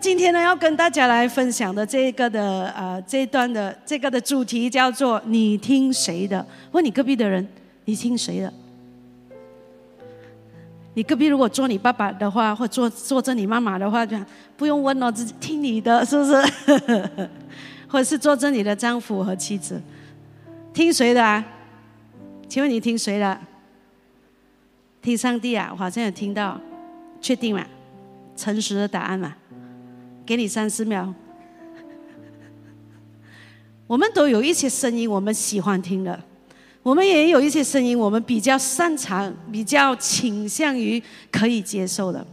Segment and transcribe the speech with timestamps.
[0.00, 6.44] 今天呢，要跟大家来分享的这个的呃这一段的这个的主题叫做“你听谁的”。
[6.70, 7.46] 问你隔壁的人，
[7.84, 8.52] 你听谁的？
[10.94, 14.16] 你隔壁如果做你爸爸的话，或做做着你妈妈的话，就
[14.56, 16.34] 不用问了，自己听你的，是不是？
[17.88, 19.80] 或者是做着你的丈夫和妻子，
[20.72, 21.44] 听谁的啊？
[22.48, 23.38] 请问你听谁的？
[25.02, 25.68] 听上帝啊！
[25.72, 26.60] 我好像有听到，
[27.20, 27.64] 确定吗？
[28.36, 29.34] 诚实的答案嘛？
[30.28, 31.10] 给你三十秒。
[33.86, 36.14] 我们都有一些声音，我们喜欢听的；
[36.82, 41.02] 我们也有一些声音，我们比较擅长、比较倾向于
[41.32, 42.26] 可以接受的。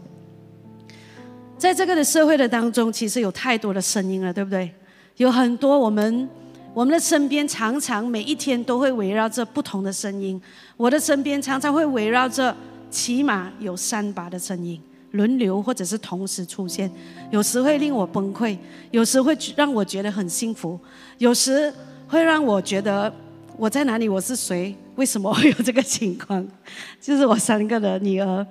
[1.57, 4.69] 在这个的社会的当中，其实有太多的声音了，对不对？
[5.15, 6.29] 有很多我们
[6.73, 10.41] 我们的身边，常常每一天都会围绕着不同的声音。
[10.75, 12.53] 我的身边常常会围绕着
[12.91, 14.81] 起码有三把的声音。
[15.15, 16.89] 轮流或者是同时出现，
[17.31, 18.57] 有时会令我崩溃，
[18.91, 20.79] 有时会让我觉得很幸福，
[21.17, 21.73] 有时
[22.07, 23.11] 会让我觉得
[23.57, 26.45] 我在哪里，我是谁，为什么会有这个情况？
[27.01, 28.45] 就是我三个的女儿，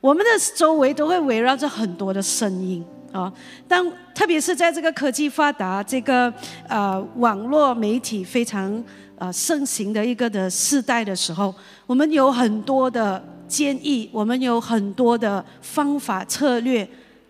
[0.00, 3.32] 我们的周围都会围绕着很多的声音啊。
[3.68, 6.32] 当特别是在这个科技发达、这个
[6.68, 8.82] 呃网络媒体非常
[9.18, 11.54] 呃盛行的一个的时代的时候，
[11.86, 13.22] 我们有很多的。
[13.54, 16.84] 建议我们有很多的方法策略，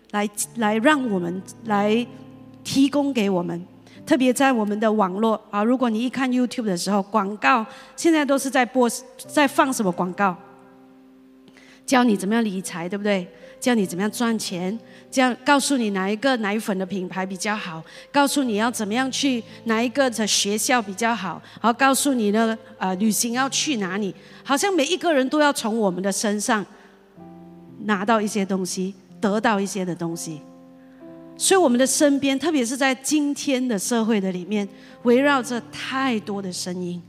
[0.09, 2.03] 来来让我们来
[2.63, 3.63] 提供给我们，
[4.07, 7.63] 特别在我们的网络啊，如果你一看 YouTube 的时候，广告
[7.95, 10.35] 现在都是在播，在放什么广告？
[11.85, 13.27] 教你怎么样理财，对不对？
[13.65, 14.77] 教你怎么样赚钱，
[15.09, 24.13] 这样告诉你哪一个奶粉的品牌比较好，告诉你要怎么样去哪一个的学校比较好，然后告诉你呢，呃，旅行要去哪里？
[24.43, 26.63] 好像每一个人都要从我们的身上
[27.85, 30.39] 拿到一些东西，得到一些的东西。
[31.35, 34.69] 所以我们的身边，特别是在今天的社会的里面，
[35.01, 37.01] 围绕着太多的声音。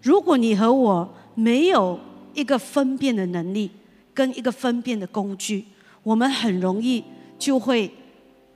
[0.00, 2.00] 如果你和我没有
[2.32, 3.70] 一个分辨的能力，
[4.14, 5.66] 跟一个分辨的工具。
[6.02, 7.02] 我们很容易
[7.38, 7.92] 就会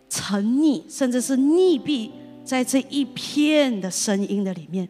[0.08, 2.10] 沉溺，甚至是溺毙
[2.44, 4.88] 在这一片的声音的里面。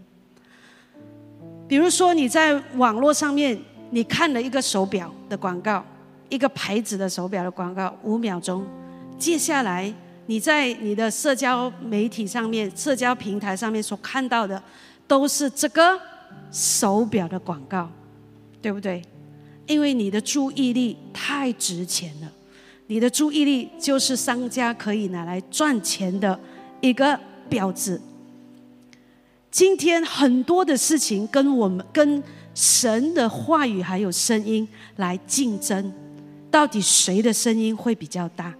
[1.68, 3.58] 比如说，你在网络上面，
[3.90, 5.84] 你看了一个手表的广告，
[6.28, 8.64] 一个牌子的手表的广告，五秒钟。
[9.18, 9.92] 接下来，
[10.26, 14.62] 你在你的社交媒体上面、社交平台上面所看到的，
[15.08, 15.98] 都是这个
[16.52, 17.90] 手表的广告，
[18.62, 19.02] 对不对？
[19.66, 22.30] 因为你的注意力太值钱了。
[22.88, 26.38] 你的注意力就是商家可以拿来赚钱的
[26.80, 28.00] 一个标志。
[29.50, 32.22] 今天很多的事情跟我们跟
[32.54, 34.66] 神的话语还有声音
[34.96, 35.92] 来竞争，
[36.50, 38.54] 到底谁的声音会比较大？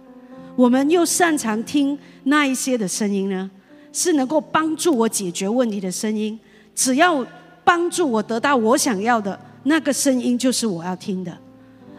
[0.55, 3.49] 我们又擅长听那一些的声音呢？
[3.93, 6.37] 是能够帮助我解决问题的声音？
[6.75, 7.25] 只要
[7.63, 11.35] 帮助我得到我想要的那个声音，就是我要听的。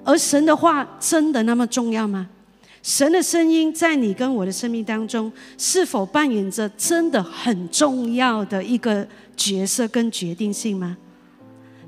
[0.08, 2.26] 而神的话真的那么重要吗？
[2.82, 10.96] 神的声音在你跟我的生命当中，是否扮演着真的很重要的一个角色跟决定性吗？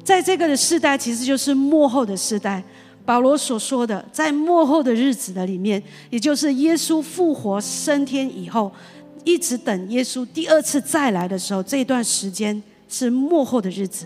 [0.04, 2.62] 在这个的时代，其实就是幕后的时代。
[3.06, 8.70] 保罗所说的，在幕后的日子的里面，也就是耶稣复活升天以后，
[9.24, 14.04] 一直等耶稣第二次再来的时候，这段时间是幕后的日子。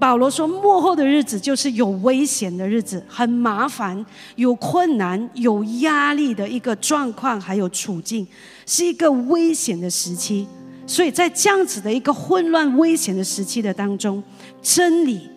[0.00, 4.04] 保罗说：“幕后的日子就是有危险的日子，很麻烦、
[4.36, 8.26] 有困难、有压力的一个状况，还有处境，
[8.64, 10.46] 是一个危险的时期。
[10.86, 14.22] 所以在这样子的一个混乱、危险的时期的当中，
[14.62, 15.28] 真理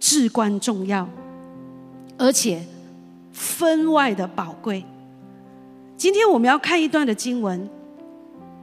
[0.00, 1.08] 至关重要，
[2.18, 2.60] 而且
[3.32, 4.84] 分外的宝贵。
[5.96, 7.70] 今天我们要看一段的经文，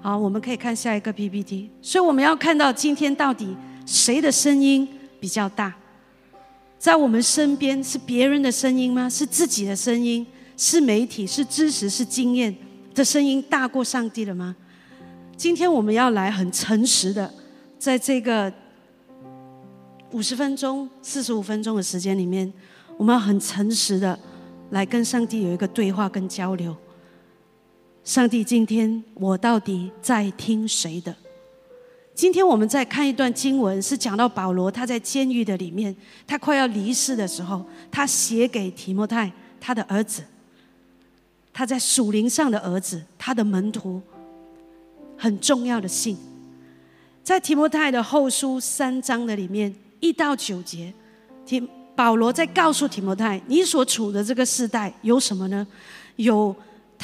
[0.01, 1.69] 好，我们可以看下一个 PPT。
[1.81, 3.55] 所以我们要看到今天到底
[3.85, 4.85] 谁的声音？”
[5.19, 5.73] 比较大，
[6.77, 9.09] 在我们身边是别人的声音吗？
[9.09, 10.25] 是自己的声音？
[10.57, 11.25] 是媒体？
[11.27, 11.89] 是知识？
[11.89, 12.55] 是经验
[12.93, 14.55] 的声音大过上帝了吗？
[15.35, 17.33] 今天我们要来很诚实的，
[17.77, 18.51] 在这个
[20.11, 22.51] 五十分钟、四十五分钟的时间里面，
[22.97, 24.17] 我们要很诚实的
[24.69, 26.75] 来跟上帝有一个对话跟交流。
[28.03, 31.13] 上帝，今天我到底在听谁的？
[32.15, 35.93] 今天我们在看一段经文，是讲到保罗他在监狱的里面，
[36.25, 39.29] 他快要离世的时候，他写给提摩太
[39.59, 40.23] 他的儿子，
[41.51, 44.01] 他在属灵上的儿子，他的门徒，
[45.17, 46.15] 很重要的信，
[47.21, 50.93] 在提摩太的后书三章的里面一到九节，
[51.45, 51.61] 提
[51.97, 55.67] 保罗在告诉提摩太，你所处的这个时代有什么呢？
[56.15, 56.55] 有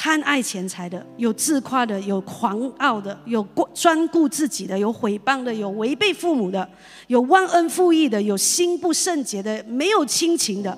[0.04, 6.68] 贪爱钱财的，有自夸的，有狂傲的，有专顾自己的，有毁谤的，有违背父母的，
[7.06, 10.76] 有忘恩负义的，有心不圣洁的，没有亲情的，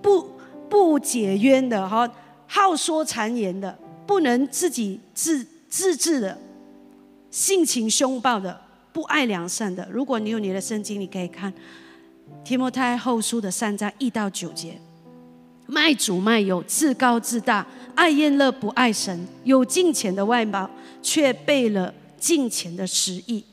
[0.00, 0.26] 不
[0.70, 2.10] 不解冤的，哈，
[2.46, 6.38] 好说谗言的，不能自己自自制的，
[7.30, 8.58] 性情凶暴的，
[8.90, 9.86] 不爱良善的。
[9.92, 11.52] 如果你有你的圣经，你可以看
[12.42, 14.80] 提摩太后书的三章一到九节。
[15.66, 20.70] 卖主卖友，自高自大，爱厌乐不爱神，有金钱的外貌，
[21.02, 23.44] 却背了金钱的实意。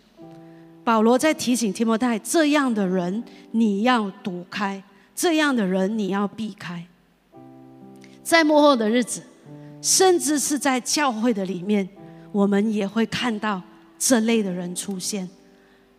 [0.83, 4.83] 保罗在提醒提摩太：这样的人你要躲开，
[5.15, 6.85] 这样的人你要避开。
[8.21, 9.21] 在幕后的日子，
[9.81, 11.87] 甚至是在教会的里面，
[12.31, 13.61] 我们也会看到
[13.97, 15.29] 这类的人出现，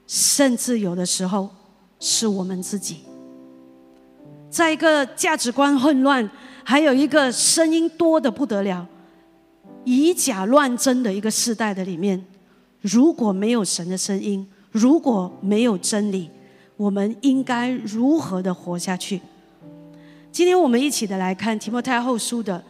[0.06, 1.50] 甚至有的时候
[1.98, 3.00] 是我们自己。
[4.54, 6.30] 在一个价值观混乱，
[6.62, 8.86] 还有一个声音多的不得了、
[9.82, 12.24] 以假乱真的一个时代的里面，
[12.80, 16.30] 如果没有神的声音，如果没有真理，
[16.76, 19.20] 我们应该如何的活下去？
[20.30, 22.62] 今天我们一起的来看提摩太后书的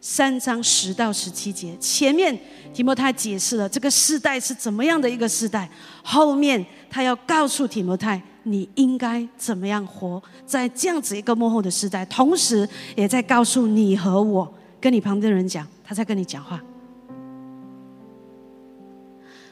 [0.00, 1.76] 三章十到十七节。
[1.78, 2.36] 前面
[2.74, 5.70] 提摩太解释了这个世代是怎么样的一个世代，
[6.02, 8.20] 后面他要告诉提摩太。
[8.44, 12.04] 你应该怎么样活在这样子一个幕后的时代？
[12.06, 16.60] 同时，也在告诉你和我，跟你旁边的人讲，他在跟你讲话。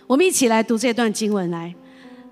[0.06, 1.74] 我们一起来读这段经文来。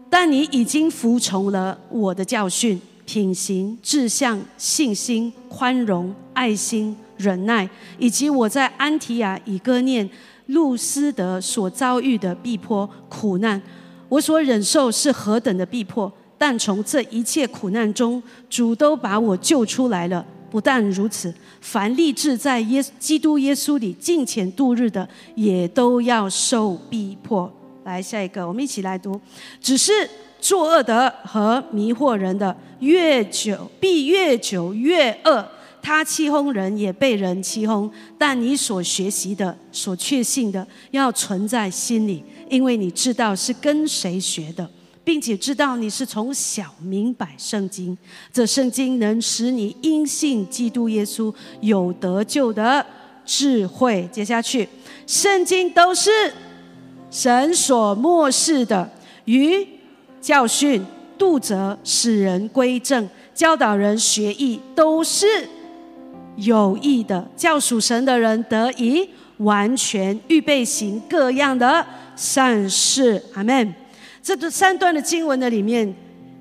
[0.08, 7.68] 但你已经服从了我的教训、品行、志向、信心、宽容、爱心、忍耐，
[7.98, 10.08] 以及我在安提亚、以哥念、
[10.46, 13.60] 路斯德所遭遇的逼迫、苦难，
[14.08, 16.10] 我所忍受是何等的逼迫！
[16.38, 20.24] 但从这一切苦难中，主都把我救出来了。
[20.50, 27.52] 不但如此，凡立志在耶基督耶稣里敬虔度日的，也都要受逼迫。
[27.84, 29.20] 来，下一个，我们一起来读。
[29.60, 29.92] 只是
[30.40, 35.46] 作恶的和迷惑人的，越久必越久越恶。
[35.82, 37.90] 他欺哄人，也被人欺哄。
[38.18, 44.68] 但你所学习的、所确信的，要存在心里，因为你知道是跟谁学的。
[45.06, 47.96] 并且知道你是从小明白圣经，
[48.32, 52.84] 这圣经能使你因信基督耶稣有得救的
[53.24, 54.08] 智慧。
[54.10, 54.68] 接下去，
[55.06, 56.10] 圣经都是
[57.08, 58.90] 神所漠视的，
[59.26, 59.64] 与
[60.20, 60.84] 教训、
[61.16, 65.48] 度责、使人归正、教导人学艺，都是
[66.34, 71.86] 有益的，叫属神的人得以完全预备行各样的
[72.16, 73.22] 善事。
[73.34, 73.72] 阿门。
[74.34, 75.94] 这三段的经文的里面，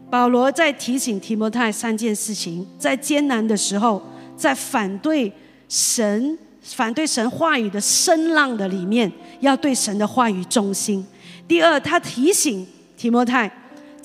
[0.10, 4.02] 保罗在提醒提摩太三件事情：在艰难的时候，
[4.38, 5.32] 在反对
[5.68, 9.12] 神、反对神话语的声浪的里面，
[9.42, 11.06] 要对神的话语忠心。
[11.48, 12.66] 第二，他提醒
[12.98, 13.52] 提摩太。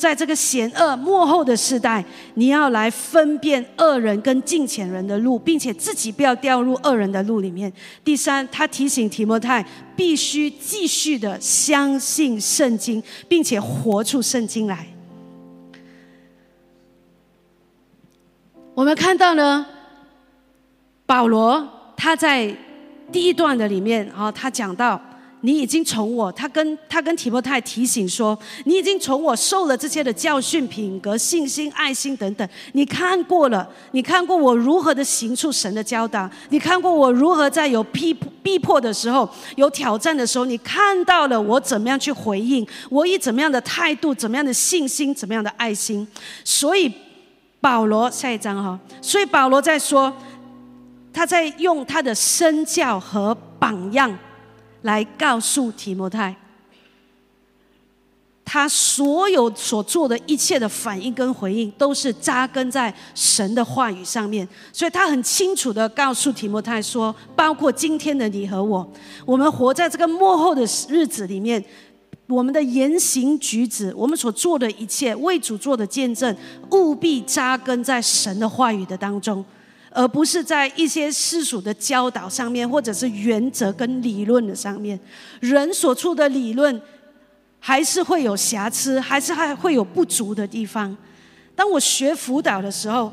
[0.00, 2.02] 在这个险恶幕后的时代，
[2.32, 7.70] 你要来分辨恶人跟近前人的路，并且自己不要掉入恶人的路里面。
[8.02, 9.62] 第三，他提醒提摩太
[9.94, 14.86] 必须继续的相信圣经，并且活出圣经来。
[18.72, 19.66] 我们看到呢，
[21.04, 22.56] 保罗他在
[23.12, 24.98] 第一段的里面啊，他讲到。
[25.42, 46.06] 你已经从我，他跟他跟提摩太提醒说，你已经从我受了这些的教训、品格、信心、爱心等等，你看过了，你看过我如何的行出神的教导，你看过我如何在有逼逼迫的时候、有挑战的时候，你看到了我怎么样去回应，我以怎么样的态度、怎么样的信心、怎么样的爱心。
[46.44, 46.92] 所以
[47.62, 50.12] 保罗下一章哈，所以保罗在说，
[51.12, 54.14] 他在用他的身教和榜样。
[54.82, 56.34] 来告诉提摩太，
[58.44, 64.48] 他所有所做的一切的反应跟回应，都是扎根在神的话语上面。
[64.72, 68.90] 所以他很清楚的告诉提摩太说，包括今天的你和我，
[69.24, 71.64] 我们活在这个幕后的日子里面，
[72.26, 76.34] 我们的言行举止，我们所做的一切，为主做的见证，
[76.70, 79.44] 务必扎根在神的话语的当中。
[79.92, 84.98] 而不是在一些世俗的教导上面，或者是原则跟理论的上面，
[85.40, 86.80] 人所处的理论
[87.58, 90.96] 还是会有瑕疵，还是还会有不足的地方。
[91.54, 93.12] 当我学辅导的时候，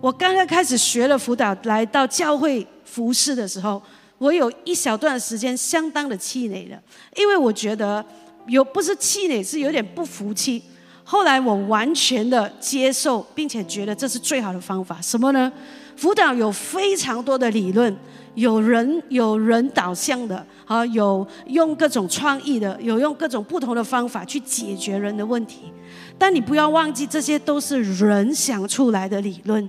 [0.00, 3.80] 我刚刚开始学了辅导，来到教会服侍的时候，
[4.18, 6.82] 我有一小段时间相当的气馁了，
[7.16, 8.04] 因为我觉得
[8.46, 10.62] 有不是气馁，是有点不服气。
[11.04, 15.52] 后来我完全的接受，并且觉得这是最好的方法，什么呢？
[15.96, 17.96] 辅导有非常多的理论，
[18.34, 25.72] 有人有人导向的，啊，有用各种创意的，有用各种不同的方法去解决人的问题。
[26.18, 29.68] 但你不要忘记，这些都是人想出来的理论。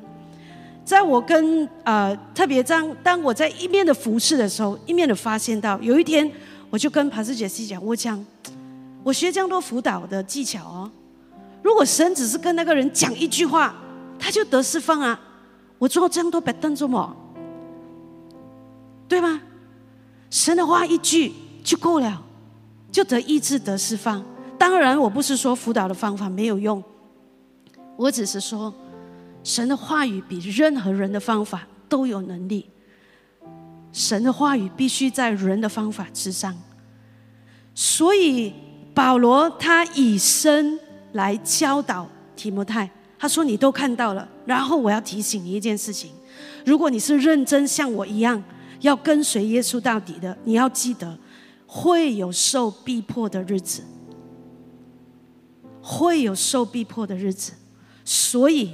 [0.84, 6.29] 在我跟呃特别当当我在一面的服侍的时候，一面的发现到，有一天
[6.70, 8.24] 我就跟潘师姐讲，我讲
[9.03, 10.91] 我学这样多辅导的技巧哦，
[11.63, 13.74] 如果神只是跟那个人讲一句话，
[14.20, 15.20] 他就得释放啊，
[15.77, 17.15] 我做这样多白灯做么？
[19.08, 19.41] 对吗？
[20.29, 22.22] 神的话一句就够了，
[22.91, 24.24] 就得医治得释放。
[24.58, 26.84] 当然，我不是说辅导的方法没有用，
[27.96, 28.74] 我只是说。
[29.44, 32.67] 神的话语比任何人的方法都有能力。
[33.94, 36.51] 神的话语必须在人的方法之上。
[37.75, 38.51] 所以
[38.91, 40.79] 保罗他以身
[41.12, 46.12] 来教导提摩太，他说：“你都看到了。”然后我要提醒你一件事情：
[46.65, 48.41] 如果你是认真像我一样
[48.81, 51.17] 要跟随耶稣到底的，你要记得
[51.65, 53.84] 会有受逼迫的日子，
[55.81, 57.53] 会有受逼迫的日子。
[58.03, 58.72] 所以。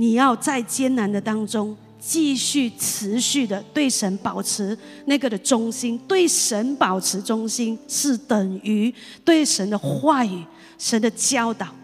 [0.00, 10.44] 你要在艰难的当中继续持续的对神保持那个的忠心，对神保持忠心是等于对神的话语、
[10.78, 11.74] 神的教导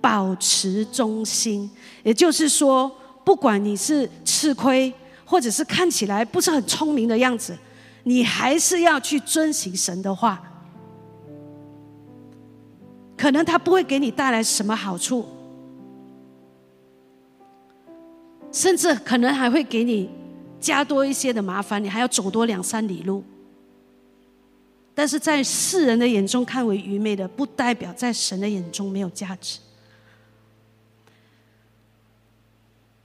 [0.00, 1.70] 保持忠心。
[2.02, 2.90] 也就是说，
[3.24, 4.92] 不管你是吃亏，
[5.24, 7.56] 或者是看起来不是很聪明的样子，
[8.04, 10.42] 你还是要去遵行神的话。
[13.16, 15.26] 可能他不会给你带来什么好处。
[18.50, 20.10] 甚至可能还会给你
[20.58, 23.22] 加多一些的麻烦，你还要走多两三里路。
[24.92, 29.60] 但是在世人的眼中看为愚昧的，不代表在神的眼中没有价值。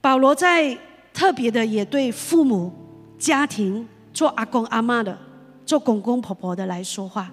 [0.06, 0.78] 保罗在
[1.12, 2.72] 特别的也对父母、
[3.18, 3.84] 家庭
[4.14, 5.18] 做阿公阿妈的、
[5.64, 7.28] 做公公婆婆的来说话，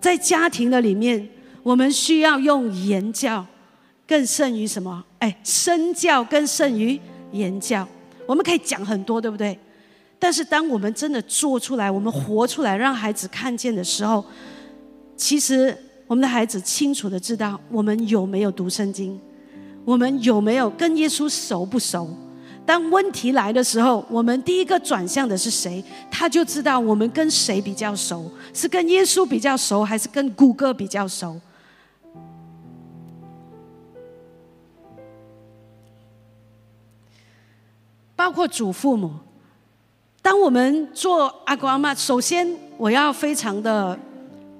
[0.00, 1.28] 在家庭的里面，
[1.62, 3.44] 我们需要用言教，
[4.08, 5.04] 更胜于什么？
[5.18, 6.98] 哎，身教更胜于。
[7.32, 7.86] 言教，
[8.26, 9.58] 我们可以讲很多，对不对？
[10.18, 14.24] 但是当我们真的做出来，我们活出来，让孩子看见的时候，
[15.14, 19.20] 其实我们的孩子清楚的知道我们有没有读圣经，
[19.84, 22.08] 我们有没有跟耶稣熟不熟。
[22.64, 31.40] 当问题来的时候，我们第一个转向的是谁，他就知道我们跟谁比较熟，是跟耶稣比较熟，还是跟谷歌比较熟。
[38.14, 39.10] 包括祖父母，
[40.22, 43.98] 当我们做阿公阿妈，首先我要非常的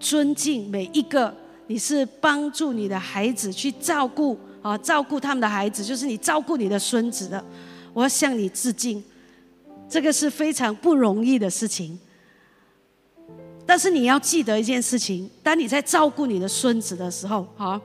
[0.00, 1.32] 尊敬每一个
[1.68, 7.44] 你是帮助你的孩子去照顾啊，照顾他们的孩子，就是你照顾你的孙子的，
[7.92, 9.02] 我要向你致敬，
[9.88, 11.98] 这个是非常不容易的事情。
[13.66, 17.80] 但是你要记得一件事情，当你在照顾你的孙子的时候，啊，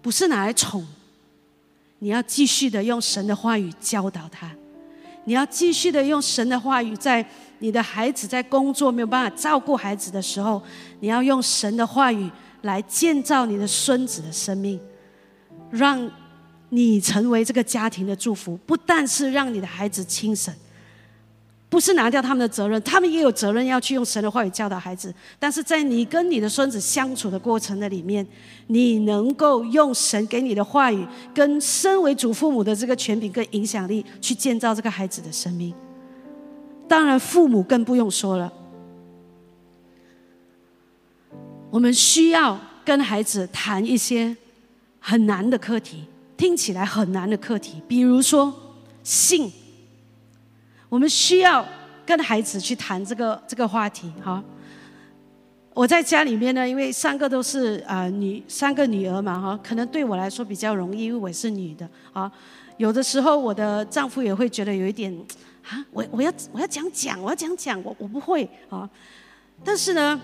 [0.00, 0.86] 不是拿来宠。
[1.98, 4.50] 你要继续的用神的话语教导他，
[5.24, 7.26] 你要继续的用神的话语，在
[7.60, 10.62] 你的孩子在工作没有办法照顾孩子的时候，
[11.00, 12.30] 你要用神的话语
[12.62, 14.78] 来建造你的孙子的生命，
[15.70, 16.10] 让
[16.68, 20.54] 你成为这个家庭的祝福，不但是让你的孩子轻省。
[21.68, 25.12] 不是拿掉他们的责任，他们也有责任要去用神的话语教导孩子。
[25.36, 28.24] 但是在你跟你的孙子相处的过程的里面，
[28.68, 31.04] 你能够用神给你的话语，
[31.34, 35.74] 跟身为祖父母的这个权柄跟影响力，去建造这个孩子的生命。
[36.86, 38.50] 当然，父母更不用说了。
[41.68, 44.34] 我们需要跟孩子谈一些
[45.08, 46.02] 很难的课题，
[46.36, 48.52] 听起来很难的课题，比如说
[49.04, 49.48] 性。
[50.88, 51.64] 我们需要
[52.04, 54.42] 跟孩子去谈这个这个话题，哈。
[55.72, 62.28] 我在家里面呢，因为三个都是啊女，三个女儿嘛，哈，可能对我来说比较容易，因为我是女的，啊。
[62.76, 65.16] 有的时候我的丈夫也会觉得有一点，
[65.62, 68.90] 啊，我我要我要讲讲，我要讲讲，我我不会啊。
[69.62, 70.20] 但是呢，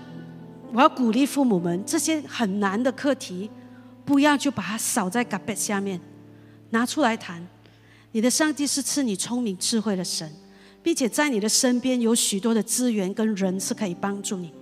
[0.72, 3.48] 我要鼓励父母们，这些很难的课题，
[4.04, 6.00] 不要就把它扫在嘎贝下面，
[6.70, 7.46] 拿出来谈。
[8.12, 10.30] 你的上帝是赐你聪明智慧的神。
[10.82, 14.52] 并且在你的身边有许多的资源跟人是可以帮助你。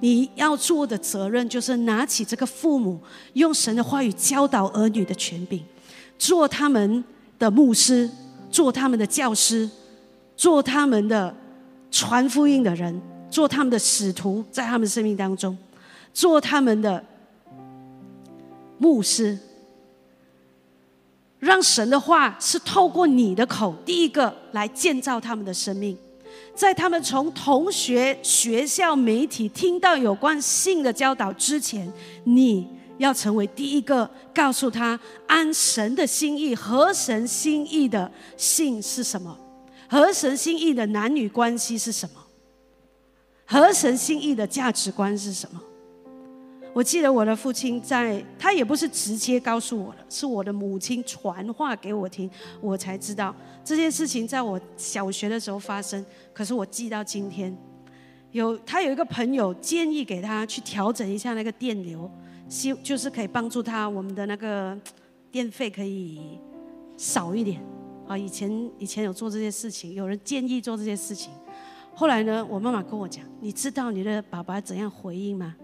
[0.00, 3.00] 你要做的责任就是拿起这个父母
[3.32, 5.62] 用神的话语教导儿女的权柄，
[6.18, 7.02] 做他们
[7.38, 8.08] 的牧师，
[8.50, 9.68] 做他们的教师，
[10.36, 11.34] 做他们的
[11.90, 15.56] 传福音的人，做他们的使徒，在他们生命当中，
[16.12, 17.02] 做他们的
[18.80, 19.38] 牧师。
[21.38, 25.96] 让神的话是透过你的口，第一个来建造他们的生命。
[26.54, 31.90] 在他们从同学、学校、媒体听到有关性的教导之前，
[32.24, 32.68] 你
[32.98, 39.34] 要成为第一个告诉他按神的心意、合神心意的性是什么，
[39.88, 42.20] 合神心意的男女关系是什么，
[43.46, 45.58] 合神心意的价值观是什么。
[46.72, 53.34] 我记得我的父亲在，他也不是直接告诉我的，是我的母亲传话给我听，我才知道
[53.64, 56.04] 这件事情在我小学的时候发生。
[56.32, 57.56] 可是我记到今天，
[58.30, 62.08] 有他有一个朋友建议给他去调整一下那个电流，
[62.48, 64.78] 希就是可以帮助他我们的那个
[65.32, 66.38] 电费可以
[66.96, 67.60] 少一点
[68.06, 68.16] 啊。
[68.16, 71.32] 以前以前有做这些事情，有人建议做这些事情。
[71.96, 75.56] 后来呢，我妈妈跟我讲，你知道你的爸爸怎样回应吗？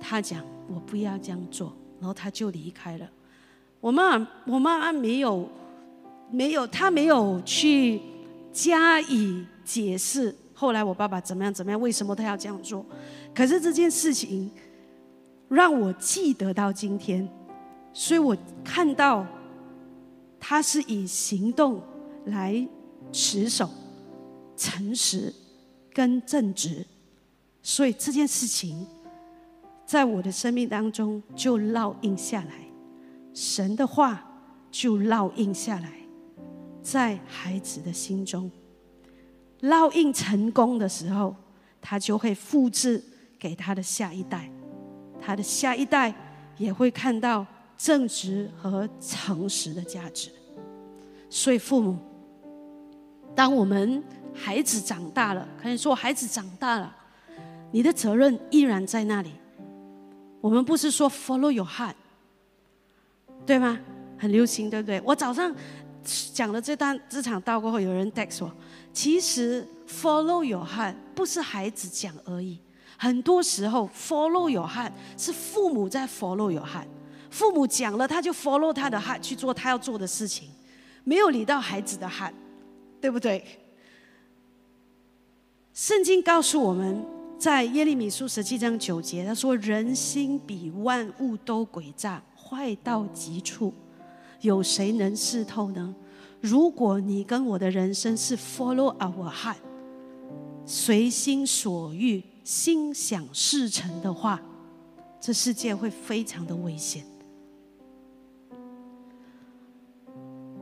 [0.00, 3.08] 他讲：“我不要这样做。”然后他就离开了。
[3.78, 4.16] 我妈，
[4.46, 5.46] 我妈妈没有，
[6.30, 8.00] 没有，他没有去
[8.52, 10.34] 加以解释。
[10.54, 11.78] 后来我爸爸怎么样怎么样？
[11.78, 12.84] 为什么他要这样做？
[13.34, 14.50] 可是这件事情
[15.48, 17.28] 让我记得到今天，
[17.92, 19.26] 所以我看到
[20.38, 21.82] 他是以行动
[22.24, 22.66] 来
[23.12, 23.68] 持守
[24.56, 25.32] 诚实
[25.92, 26.86] 跟正直，
[27.62, 28.86] 所以这件事情。
[29.90, 32.52] 在我的生命当中就烙印下来，
[33.34, 34.24] 神的话
[34.70, 35.90] 就烙印下来，
[36.80, 38.48] 在孩子的心中，
[39.62, 41.34] 烙印成功的时候，
[41.80, 43.02] 他就会复制
[43.36, 44.48] 给他的下一代，
[45.20, 46.14] 他的下一代
[46.56, 47.44] 也会看到
[47.76, 50.30] 正直和诚实的价值。
[51.28, 51.98] 所以父母，
[53.34, 54.00] 当我们
[54.32, 56.96] 孩子长大了，可以说孩子长大了，
[57.72, 59.32] 你的责任依然在那里。
[60.40, 61.94] 我们不是说 follow your heart，
[63.44, 63.78] 对吗？
[64.18, 65.00] 很流行，对不对？
[65.04, 65.54] 我早上
[66.34, 68.50] 讲了这段这场道过后，有人 text 我，
[68.92, 72.58] 其实 follow your heart 不是孩子讲而已，
[72.96, 76.86] 很多时候 follow your heart 是父母在 follow your heart，
[77.30, 80.48] 父母讲了他就 follow 他的 heart 去做他要做的事情，
[81.04, 82.32] 没有理到孩子的 heart，
[83.00, 83.44] 对不对？
[85.74, 87.19] 圣经告诉我们。
[87.40, 93.72] 在耶利米书十七章九节，他说：“人心比万物都诡诈，坏到极处，
[94.42, 95.94] 有谁能识透呢？
[96.42, 99.56] 如果你跟我的人生是 follow our heart，
[100.66, 104.38] 随心所欲、心想事成的话，
[105.18, 107.06] 这世界会非常的危险。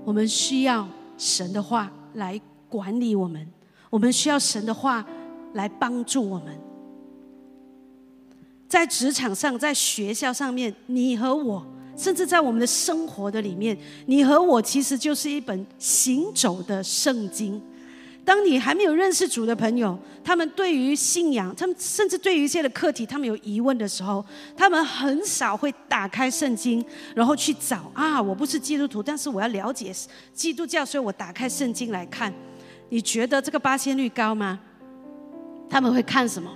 [0.04, 3.44] 我们需要神的话来管理我们，
[3.90, 5.04] 我们需要神的话
[5.54, 6.56] 来帮助我们。”
[8.68, 13.76] 在职场上，在学校上面，你和我，甚至在我们的生活的里面，
[14.06, 17.60] 你和我其实就是一本行走的圣经。
[18.26, 24.22] 当你还没有认识主的朋友，他们对于信仰，他们甚至对于一些的课题，他们有疑问的时候，
[24.54, 29.90] 他们很少会打开圣经，然后去找啊，我不是基督徒，但是我要了解
[30.34, 32.30] 基督教，所以我打开圣经来看。
[32.90, 34.60] 你觉得这个八仙率高吗？
[35.70, 36.54] 他们会看什么？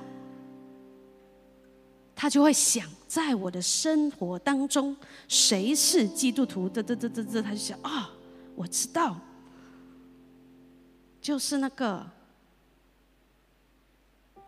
[2.14, 4.96] 他就会想，在我的生活当中，
[5.26, 6.68] 谁是基督徒？
[6.68, 8.10] 这、这、这、这、这，他就想啊，
[8.54, 9.16] 我知道，
[11.20, 12.06] 就是那个，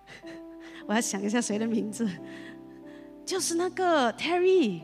[0.86, 2.08] 我要想一下谁的名字，
[3.24, 4.82] 就是那个 Terry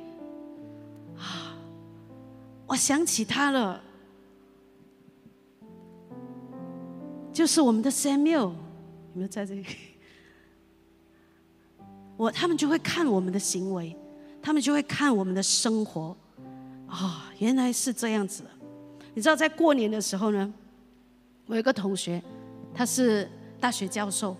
[1.16, 1.56] 啊，
[2.66, 3.82] 我想起他了，
[7.32, 8.54] 就是我们的 Samuel，有
[9.14, 9.64] 没有在这里？
[12.20, 13.96] 我他们就会看我们的行为，
[14.42, 16.14] 他们就会看我们的生活，
[16.86, 18.44] 啊，原来是这样子。
[19.14, 20.52] 你知道，在过年的时候呢，
[21.46, 22.22] 我有个同学，
[22.74, 23.26] 他是
[23.58, 24.36] 大学教授，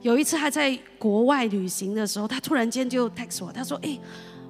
[0.00, 3.96] 有一次他在国外旅行的时候，他突然间就 text 我，他说：“哎。”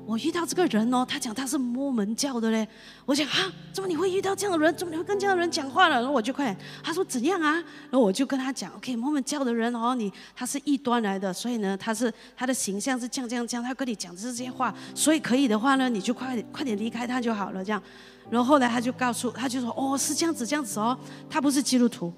[0.05, 2.67] 我遇到这个人哦，他讲他是摩门教的嘞。
[3.07, 4.75] 我讲啊，怎么你会遇到这样的人？
[4.77, 5.97] 怎么你会跟这样的人讲话了？
[5.97, 7.53] 然后我就快，他说怎样啊？
[7.55, 17.83] 然后我就跟他讲，OK，摩门教的人哦，你他是异端来的，所以呢，他是他的形象是这样这样这样，他跟你讲这些话，所以可以的话呢，你就快点快点离开他就好了，这样。
[18.29, 20.99] 然后后来他就告诉，他就说哦，是这样子这样子哦，
[21.31, 22.13] 他不是基督徒。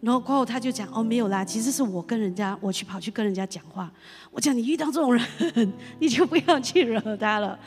[0.00, 3.90] 然后过后他就讲哦没有啦，其实是我跟人家我去跑去跟人家讲话。
[4.30, 5.24] 我讲你遇到这种人，
[5.98, 7.58] 你就不要去惹他了。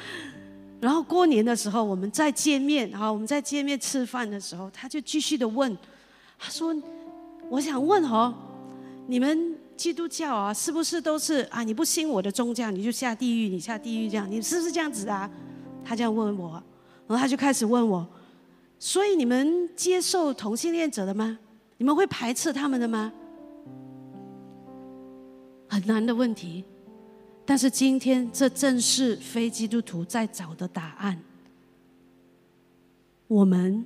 [0.80, 5.78] 然后过年的时候我们再见面，哈，我们再见面吃饭的时候，他就继续的问，
[6.40, 6.76] 他说
[7.50, 8.34] ：“我想问哦，
[9.08, 11.64] 你们基督教啊，是不是都是啊？
[11.64, 15.30] 你不信我的宗教，你就下地狱，你下地狱这样，你是不是这样子啊？”
[15.84, 16.54] 他这样问我，
[17.08, 18.08] 然后他就开始问我
[18.80, 21.38] ：“所以你们接受同性恋者的吗？
[21.82, 23.12] 你们会排斥他们的吗？
[25.68, 26.64] 很难的问题，
[27.44, 31.20] 但是今天这正是非基督徒在找的答案。
[33.28, 33.84] 我们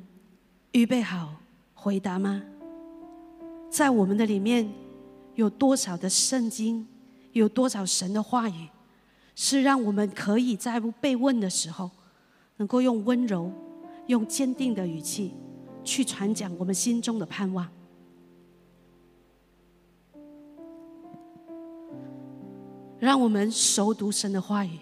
[0.73, 1.35] 预备好
[1.73, 2.43] 回答吗？
[3.69, 4.69] 在我们的里面
[5.35, 6.85] 有多少的圣经，
[7.31, 8.67] 有多少神的话语，
[9.35, 11.89] 是让我们可以在被问的时候，
[12.57, 13.49] 能够用温柔、
[14.07, 15.31] 用坚定的语气
[15.81, 17.65] 去传讲我们心中的盼望。
[23.05, 24.79] 让我们熟读神的话语。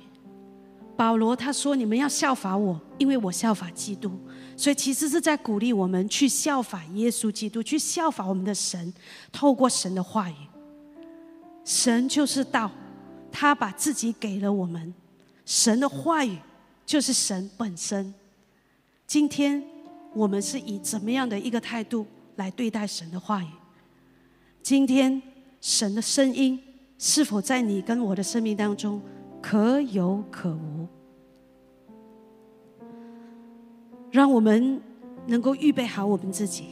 [0.96, 4.12] 保罗他说：“你们要效法我，因为我效法基督。”
[4.56, 8.94] 所以其实是在鼓励我们去效法耶稣基督，去效法我们的神。
[9.32, 10.36] 透过神的话语，
[11.66, 12.72] 神就是道，
[13.32, 14.94] 他把自己给了我们。
[15.46, 16.38] 神的话语
[16.86, 18.14] 就是神本身。
[19.08, 19.62] 今天
[20.14, 22.06] 我们是以怎么样的一个态度
[22.36, 23.48] 来对待神的话语？
[24.62, 25.22] 今天
[25.60, 26.62] 神的声音。
[27.06, 29.02] 是否在你跟我的生命当中
[29.42, 30.88] 可有可无？
[34.10, 34.82] 让我们
[35.28, 36.68] 能够预备好我们自己，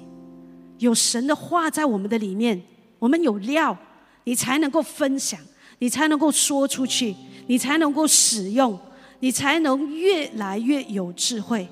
[0.77, 2.61] 有神的话在我们的里面，
[2.97, 3.77] 我们有料，
[4.23, 5.37] 你才能够分享，
[5.79, 7.13] 你才能够说出去，
[7.47, 8.79] 你才能够使用，
[9.19, 11.67] 你才能越来越有智慧，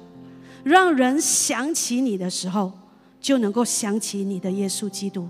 [0.65, 2.74] 让人想起你的时候，
[3.22, 5.30] 就能够想起你的耶稣基督，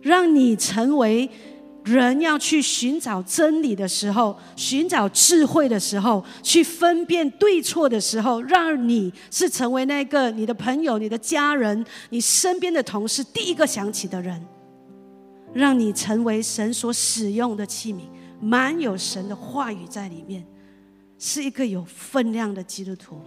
[0.00, 1.28] 让你成为。
[1.84, 14.42] 人要去寻找真理的时候，寻找智慧的时候，去分辨对错的时候，让你是成为那个你的朋友、你的家人、你身边的同事第一个想起的人，
[15.52, 18.00] 让你成为神所使用的器皿，
[18.40, 20.42] 满有神的话语在里面，
[21.18, 23.20] 是一个有分量的基督徒。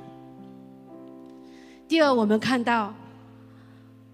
[1.87, 2.91] 第二，我们看到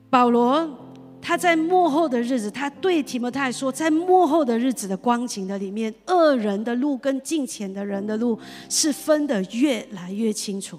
[0.10, 0.83] 保罗。
[1.25, 10.77] 他在幕后的日子，他对提摩太说，在幕后的日子的光景的里面，恶人的路跟近前的人的路是分得越来越清楚。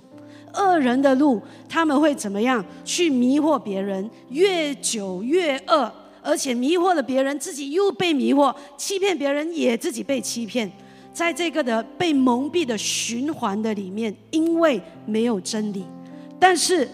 [0.52, 4.09] 恶人的路，他们会怎么样去迷惑别人？
[4.28, 5.90] 越久越恶，
[6.22, 10.70] 而且迷惑了别人，自己又被迷惑，欺骗别人也自己被欺骗，
[11.11, 15.87] 在这个的被蒙蔽的循环的里面，因为没有真理，
[16.38, 16.87] 但是。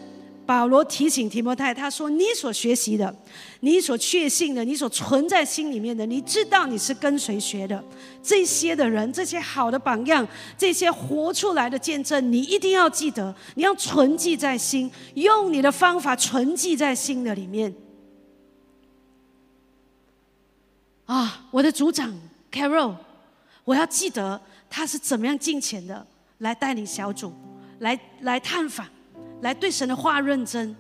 [0.50, 3.14] 保罗提醒提摩太，他说：“你所学习的，
[3.60, 7.80] 你所确信的，你所存在心里面的，你知道你是跟谁学的，
[8.20, 10.26] 这些的人，这些好的榜样，
[10.58, 17.72] 这些活出来的见证，你一定要记得，你要存记在心，用你的方法存记在心的里面。”
[21.06, 22.12] 啊，我的组长
[22.50, 22.96] Carol，
[23.64, 26.04] 我要记得他是怎么样进前的
[26.38, 27.32] 来带领小组，
[27.78, 28.84] 来来探访。
[29.42, 30.74] 来对神的话认真。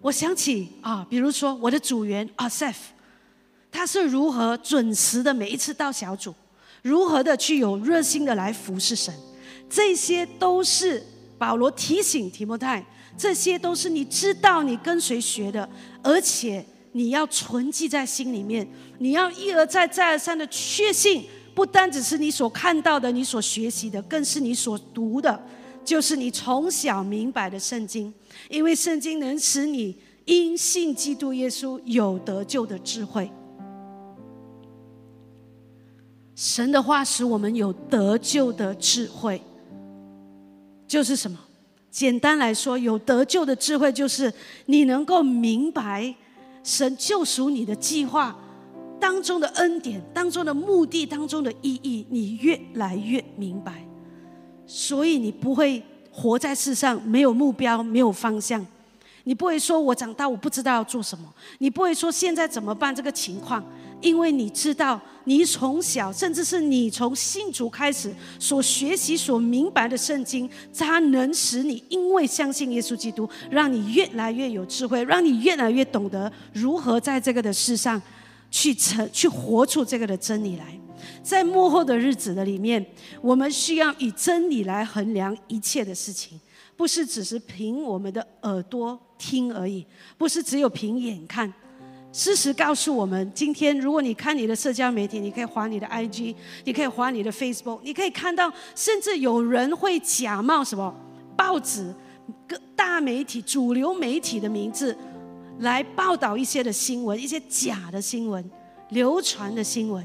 [0.00, 2.74] 我想起啊，比如说我的组员阿 Sef，
[3.70, 6.34] 他是如何准时的每一次到小组，
[6.82, 9.14] 如何的去有热心的来服侍神，
[9.70, 11.02] 这些都是
[11.38, 12.84] 保罗提醒提摩太，
[13.16, 15.68] 这些都是你知道你跟谁学的，
[16.02, 21.26] 而且你要存记在心里面，你要一而再再而三的确信。
[21.54, 25.40] 不单只是你所看到的，你所学习的，更是你所读的，
[25.84, 28.12] 就是你从小明白的圣经。
[28.48, 33.30] 因为圣经能使你因信基督耶稣有得救的智慧。
[36.34, 39.40] 神的话使我们有得救的智慧，
[40.88, 41.38] 就是什么？
[41.90, 44.32] 简单来说，有得救的智慧，就是
[44.64, 46.14] 你能够明白
[46.64, 48.34] 神救赎你的计划。
[49.02, 53.84] 当中的恩典，当中的目的，当中的意义，你越来越明白，
[54.64, 58.64] 所以你不会活在世上没有目标、没有方向。
[59.24, 61.24] 你不会说我长大我不知道要做什么，
[61.58, 63.64] 你不会说现在怎么办这个情况，
[64.00, 78.00] 因为你知道，你从小甚至是你从信主开始所学习、所明白的圣经，它能使你因为相信耶稣基督，让你越来越有智慧，让你越来越懂得如何在这个的世上。
[78.52, 80.78] 去成去活出这个的真理来，
[81.22, 82.84] 在幕后的日子的里面，
[83.22, 86.38] 我们需要以真理来衡量一切的事情，
[86.76, 89.86] 不是只是凭我们的耳朵听而已，
[90.18, 91.50] 不是只有凭眼看。
[92.12, 96.34] 事实告诉我们，今天如果你看你的社交媒体，你可以划你的 IG，
[96.64, 100.94] 你可以划你的 Facebook，你可以看到，甚至有人会假冒什么
[101.34, 101.90] 报纸、
[102.46, 104.94] 各大媒体、主流媒体的名字。
[105.60, 108.44] 来报道一些的新闻，一些假的新闻，
[108.90, 110.04] 流传的新闻。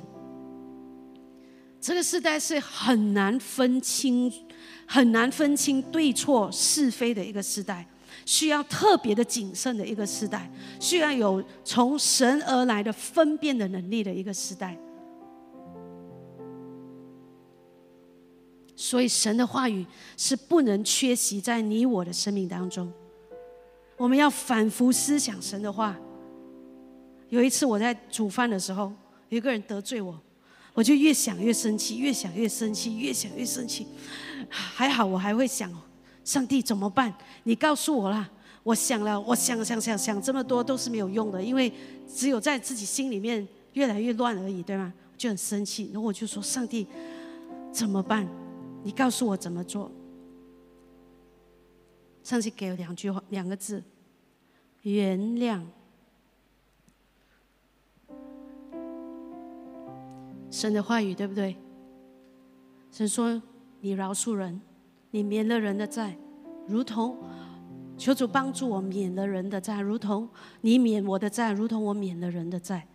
[1.80, 4.32] 这个时代是很难分清、
[4.86, 7.88] 很难分清对错是非的一个时代，
[8.26, 14.78] 需要特别的谨慎的一个时代，需要有从神而来的分辨的能力的一个时代。
[18.76, 19.86] 所以，神的话语
[20.18, 22.92] 是不能缺席在你我的生命当中。
[23.98, 25.98] 我们要反复思想神的话。
[27.30, 28.94] 有一次我在煮饭的时候，
[29.30, 30.18] 有一个人得罪我，
[30.74, 33.86] 我就越想越生气，越想越生气，越想越生气。
[34.50, 35.70] 还好我还会想，
[36.24, 37.14] 上帝怎么办？
[37.44, 38.30] 你告诉我啦！
[38.64, 41.72] 我想了，我想想想想这么多都是没有用的，因为
[42.08, 44.94] 只有在自己心里面越来越乱而已，对吗？
[45.18, 46.88] 就很生气，然后我就说：上帝
[47.74, 48.28] 怎么办？
[48.84, 49.92] 你告诉我怎么做？
[52.28, 53.82] 上帝给了两句话，两个字：
[54.82, 55.64] 原谅。
[60.52, 61.56] 神的话语对不对？
[62.92, 63.42] 神说
[63.80, 64.60] ：“你饶恕人，
[65.12, 66.18] 你免了人的债，
[66.68, 67.18] 如同
[67.98, 70.28] 求主帮助我免了人的债，如同
[70.60, 72.90] 你免我的债，如同我免了人的债。”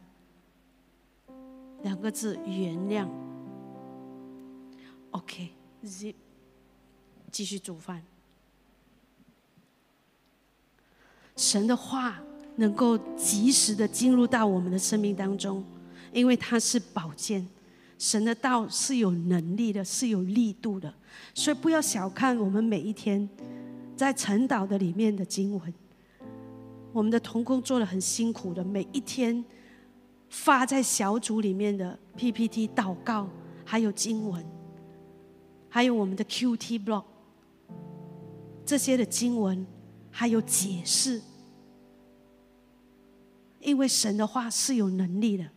[1.81, 3.09] 两个字：原谅。
[5.12, 5.53] OK。
[7.31, 8.03] 继续煮饭。
[11.37, 12.21] 神的话
[12.57, 15.64] 能够及时的进入到我们的生命当中，
[16.12, 17.47] 因为它是宝剑。
[17.99, 20.92] 神的道是有能力的，是有力度的，
[21.35, 23.29] 所以不要小看我们每一天
[23.97, 25.75] 在晨祷的里面的经文。
[26.92, 29.45] 我们的童工做的很辛苦的，每一天
[30.29, 33.29] 发在小组里面的 PPT 祷告，
[33.64, 34.45] 还有经文。
[35.68, 37.05] 还有我们的 QT block，
[38.66, 39.64] 这些的经文
[40.12, 41.20] 还有解释，
[43.59, 45.48] 因为神的话是有能力的。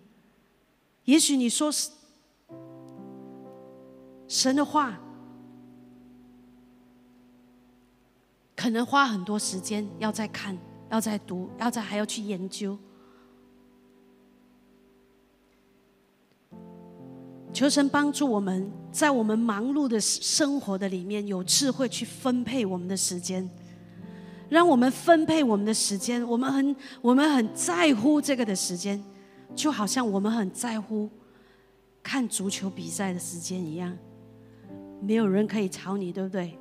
[1.03, 1.91] 也许你说是
[4.27, 4.99] 神的话，
[8.55, 10.57] 可能花很多时间要再看，
[10.89, 12.75] 要再读，要再还要去研究。
[17.53, 23.49] 求神帮助我们，在我们忙碌的生活的里面，有智慧去分配我们的时间，
[24.55, 26.25] 让我们分配我们的时间。
[26.25, 29.03] 我们很我们很在乎这个的时间，
[29.53, 31.09] 就好像我们很在乎
[32.01, 33.93] 看足球比赛的时间一样。
[35.01, 36.57] 没有人可以吵你，对不对？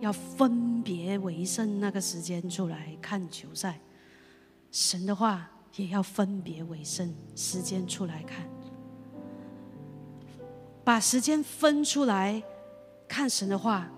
[0.00, 3.78] 要分别为胜那个时间出来看球赛。
[4.72, 8.44] 神的话也要分别为胜时间出来看。
[10.82, 12.42] 把时间分出来
[13.06, 13.88] 看神的话，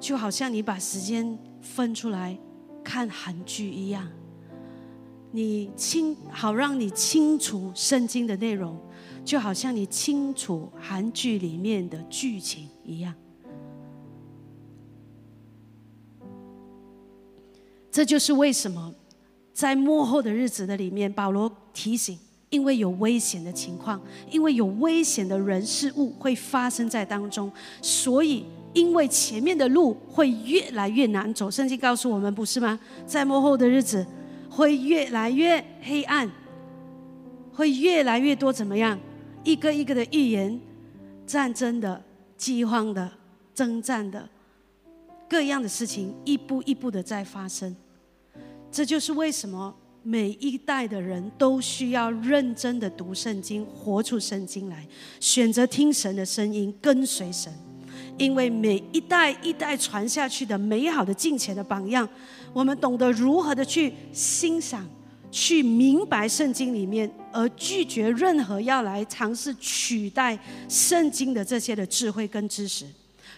[0.00, 2.38] 就好像你把时间分出来
[2.86, 4.08] 看韩剧一样。
[5.32, 8.78] 你清好让你清楚圣经的内容，
[9.24, 13.12] 就好像你清楚韩剧里面的剧情一样。
[17.90, 18.94] 这就是为什么
[19.52, 22.16] 在幕后的日子的里面，保罗提醒。
[22.48, 27.50] 因为有危险的情况，因为有危险的人事物会发生在当中，
[27.82, 31.50] 所以因为前面的路会越来越难走。
[31.50, 32.78] 圣经告诉我们，不是吗？
[33.06, 34.06] 在幕后的日子
[34.50, 36.30] 会越来越黑暗，
[37.54, 39.00] 会越来越多怎么样？
[39.44, 40.60] 一个一个的预言，
[41.26, 42.04] 战争的、
[42.36, 43.10] 饥荒的、
[43.54, 44.28] 征战的，
[45.26, 47.74] 各样的事情一步一步的在发生。
[48.70, 49.74] 这就是为什么。
[50.08, 54.86] 每一代的人都需要认真的读圣经，活出圣经来，
[55.18, 57.52] 选择听神的声音，跟随神。
[58.18, 62.08] 因为每一代一代传下去的美好的敬虔的榜样，
[62.52, 64.86] 我们懂得如何的去欣赏、
[65.30, 72.86] 去明白圣经里面，而拒绝任何要来尝试取代圣经的这些的智慧跟知识。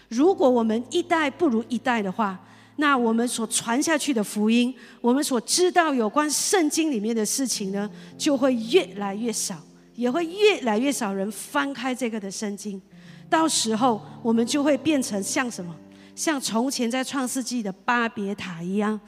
[0.07, 2.39] 如果我们一代不如一代的话，
[2.77, 9.61] 那我们所传下去的福音，我们所知道有关圣经里面的事情呢，就会越来越少，
[9.95, 12.81] 也会越来越少人翻开这个的圣经。
[13.29, 15.75] 到时候，我们就会变成像什么？
[16.15, 18.99] 像从前在创世纪的巴别塔一样，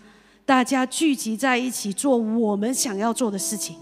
[0.46, 3.76] 大家聚集在一起做我们想要做的事情。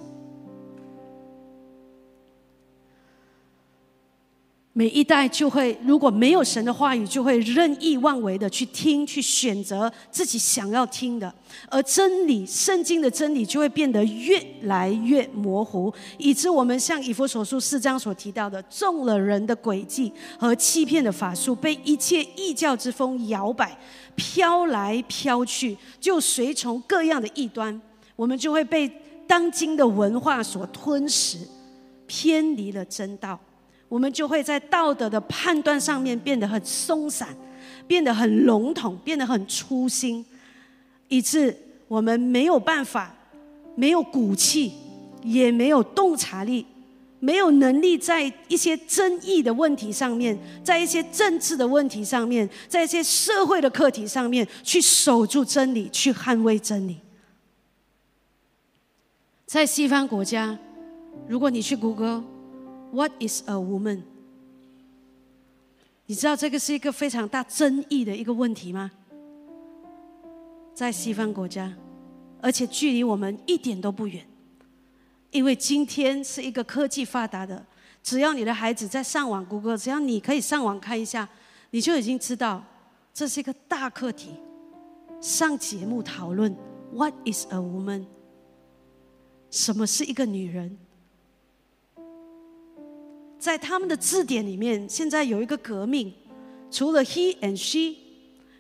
[4.71, 11.34] 每一代就会，如果没有神的话语，就会任意妄为的去听、去选择自己想要听的，
[11.69, 23.75] 而真理、圣经的真理就会变得越来越模糊，以致我们像以弗所书四章所提到的，中了人的诡计和欺骗的法术，被一切异教之风摇摆，
[24.15, 27.82] 飘来飘去，就随从各样的异端，
[28.15, 28.89] 我们就会被
[29.27, 31.39] 当今的文化所吞噬，
[32.05, 33.38] 偏离了真道。
[33.89, 37.36] 我们就会在道德的判断上面变得很松散，
[37.88, 40.23] 变得很笼统，变得很粗心，
[41.08, 43.13] 以致我们没有办法，
[43.75, 44.71] 没有骨气，
[45.23, 46.63] 也没有洞察力，
[47.19, 56.97] 没有能力在一些争议的问题上面，在一些政治的问题上面，在一些社会的课题上面去守住真理，去捍卫真理。
[59.47, 60.56] 在西方国家，
[61.28, 62.23] 如果你去谷歌
[62.91, 64.04] ，What is a woman？
[66.06, 68.91] 你知道这个是一个非常大争议的一个问题吗？
[70.73, 71.73] 在西方国家，
[72.41, 74.25] 而且距离我们一点都不远，
[75.32, 77.65] 因为今天是一个科技发达的，
[78.02, 81.28] 只要你的孩子在上网谷歌，只要你可以上网看一下，
[81.71, 82.63] 你就已经知道
[83.13, 84.32] 这是一个大课题。
[85.21, 86.56] 上节目讨论
[86.93, 88.06] What is a woman？
[89.52, 90.78] 什么是一个女人？
[93.39, 96.13] 在他们的字典里面，现在有一个革命，
[96.69, 97.95] 除了 he and she，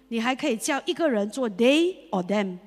[0.07, 2.57] 你还可以叫一个人做 they or them，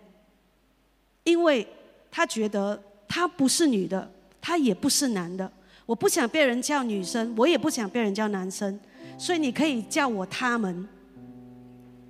[1.25, 1.67] 因为
[2.11, 5.51] 他觉得他不是女的，他也不是男的，
[5.87, 8.79] 我不想被人叫女生，我也不想被人叫男生，
[9.17, 10.87] 所以你可以叫我他们。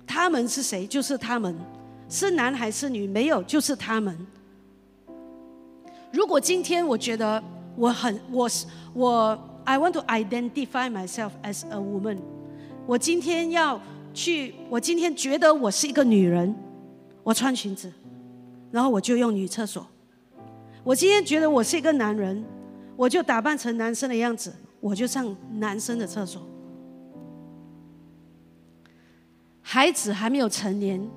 [0.05, 0.85] 他们是谁？
[0.85, 1.55] 就是他们，
[2.09, 3.07] 是男还是女？
[3.07, 4.15] 没有，就是他们。
[6.11, 7.41] 如果今天我觉得
[7.77, 9.49] 我很，我是我。
[9.65, 12.17] I want to identify myself as a woman。
[12.85, 13.79] 我今天要
[14.13, 16.53] 去，我今天觉得我是一个女人，
[17.23, 17.91] 我穿裙子，
[18.71, 19.87] 然后我就用女厕所。
[20.83, 22.43] 我今天觉得我是一个男人，
[22.97, 26.45] 我就打扮成男生的样子，我就上男生的厕所。
[29.61, 31.09] 孩子还没有成年，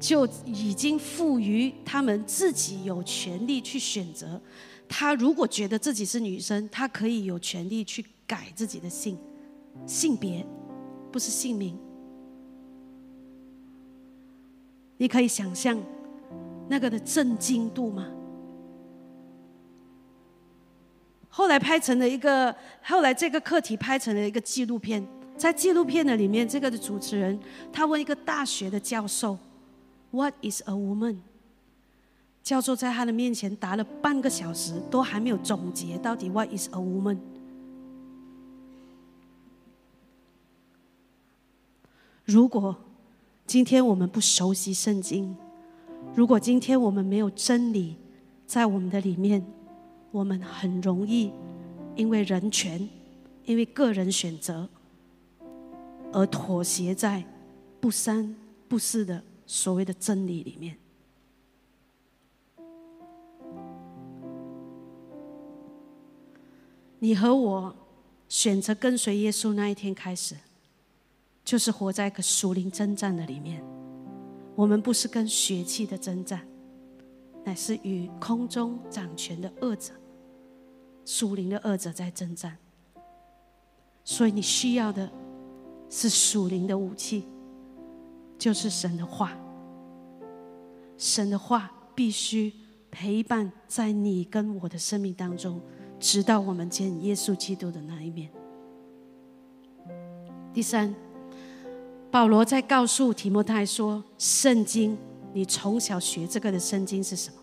[0.00, 4.40] 就已经赋予他们自己有权利去选择。
[4.94, 9.18] 他如果觉得自己是女生，他可以有权利去改自己的性
[9.86, 10.46] 性别，
[11.10, 11.78] 不是姓名。
[14.98, 15.82] 你可以想象
[16.68, 18.06] 那个的震惊度吗？
[21.30, 25.02] 后来拍成了一个，后来这个课题拍成了一个纪录片，
[25.38, 27.40] 在纪录片的里面，这个的主持人
[27.72, 29.38] 他问一个大学的教授
[30.10, 31.16] ：“What is a woman？”
[32.42, 37.18] 教授在他的面前答了半个小时，都还没有总结到底 “What is a woman？”
[42.24, 42.76] 如果
[43.46, 45.36] 今天我们不熟悉圣经，
[46.14, 47.96] 如果今天我们没有真理
[48.46, 49.44] 在我们的里面，
[50.10, 51.30] 我们很容易
[51.94, 52.88] 因为人权、
[53.44, 54.68] 因为个人选择
[56.12, 57.24] 而妥协在
[57.80, 58.34] 不三
[58.68, 60.76] 不四的所谓的真理里面。
[67.02, 67.74] 你和我
[68.28, 70.36] 选择跟随耶稣那一天开始，
[71.44, 73.60] 就是活在一个属灵征战的里面。
[74.54, 76.46] 我们不是跟血气的征战，
[77.44, 79.92] 乃是与空中掌权的恶者、
[81.04, 82.56] 属灵的恶者在征战。
[84.04, 85.10] 所以你需要的
[85.90, 87.24] 是属灵的武器，
[88.38, 89.36] 就是神的话。
[90.96, 92.52] 神的话必须
[92.92, 95.60] 陪伴在你跟我的生命当中。
[96.02, 98.28] 直到我们见耶稣基督的那一面。
[100.52, 100.92] 第三，
[102.10, 104.98] 保罗在告诉提摩太说：“圣经，
[105.32, 107.36] 你从小学这个的圣经是什么？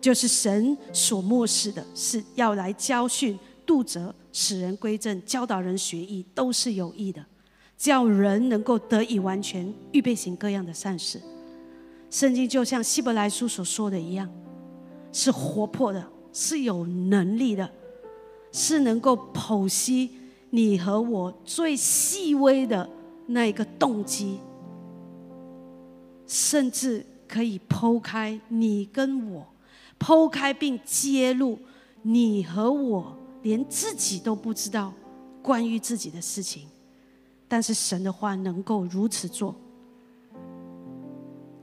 [0.00, 7.26] 就是神所漠视的，是要来教训、度责、使人归正、教导人学艺，都是有益的，
[7.76, 11.20] 叫人能够得以完全，预备行各样的善事。
[12.08, 14.30] 圣经就像希伯来书所说的一样，
[15.12, 17.68] 是活泼的，是有能力的。”
[18.58, 20.10] 是能够剖析
[20.48, 22.88] 你和我最细微的
[23.26, 24.40] 那一个动机，
[26.26, 29.46] 甚至可以剖开你跟我，
[29.98, 31.58] 剖开并揭露
[32.00, 34.90] 你和我连自己都不知道
[35.42, 36.66] 关于自己的事情。
[37.46, 39.54] 但是神的话能够如此做。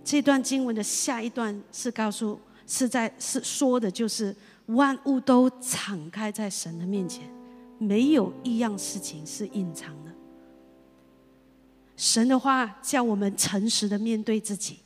[0.03, 4.35] 这段经文的下一段是告诉，是在是说的就是。
[4.67, 7.29] 万物都敞开在神的面前，
[7.77, 10.11] 没有一样事情是隐藏的。
[11.97, 14.79] 神的话叫我们诚实的面对自己。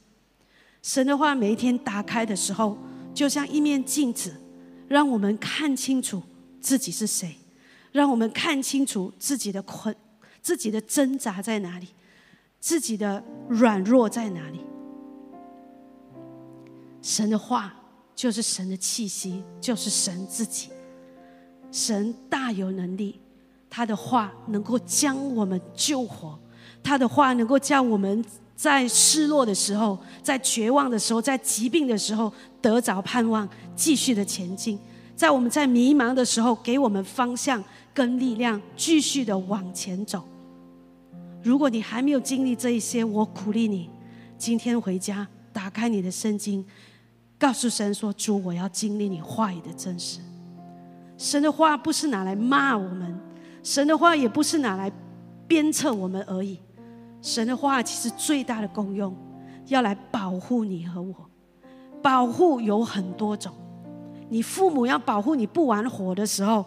[0.81, 2.77] 神的话每一天打开的时候，
[3.13, 4.35] 就像一面镜子，
[4.87, 6.23] 让我们看清楚
[6.59, 7.35] 自己是谁，
[7.91, 9.95] 让我们看清楚自己的困、
[10.41, 11.89] 自己的挣扎在哪里，
[12.59, 14.61] 自己的软弱在哪里。
[17.01, 17.76] 神的话。
[18.17, 20.69] 就是神的气息，就是神自己。
[21.71, 23.19] 神大有能力，
[23.69, 26.37] 他的话能够将我们救活，
[26.81, 34.75] 他的话能够叫我们在失落的时候、在绝望的时候、在疾病的时候得着盼望，继续的前进；
[35.15, 37.63] 在我们在迷茫的时候，给我们方向
[37.93, 40.27] 跟力量，继续的往前走。
[41.43, 43.91] 如果你还没有经历这一些，我鼓励你，
[44.39, 46.65] 今天回家打开你的圣经，
[47.39, 50.19] 告诉神说：“主，我要经历你话语的真实。”
[51.17, 53.19] 神的话不是拿来骂我们，
[53.63, 54.91] 神的话也不是拿来
[55.47, 56.59] 鞭策我们而已。
[57.21, 59.15] 神的话其实最大的功用，
[59.67, 61.13] 要来保护你和我。
[62.01, 63.51] 保护有很多种，
[64.29, 66.63] 你父母要保护你不玩火的时候，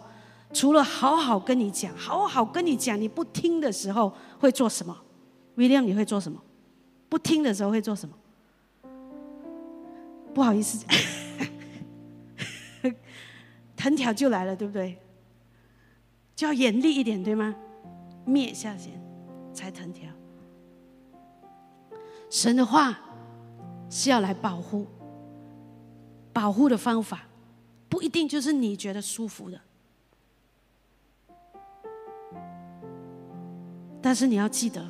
[0.53, 4.95] 除了好好跟你讲，好好跟你讲，你不听的时候会做什么？
[5.55, 6.37] 威廉，你会做什么？
[7.07, 8.13] 不听的时候会做什么？
[10.33, 10.85] 不好意思。
[13.75, 14.97] 藤条就来了，对不对？
[16.35, 17.55] 就要严厉一点，对吗？
[18.25, 18.93] 灭下先，
[19.53, 20.09] 才藤条。
[22.29, 22.97] 神的话
[23.89, 24.87] 是要来保护，
[26.31, 27.23] 保护的方法
[27.89, 29.59] 不一定就是你觉得舒服的，
[34.01, 34.83] 但是你要记得，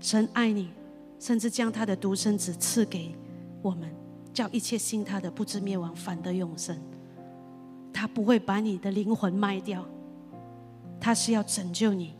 [0.00, 0.70] 神爱你，
[1.18, 3.14] 甚至将他的独生子赐给
[3.60, 3.92] 我们，
[4.32, 6.76] 叫一切信他的不知灭亡，反得永生。
[7.92, 9.84] 他不会把你的灵魂卖掉，
[10.98, 12.14] 他是要拯救你，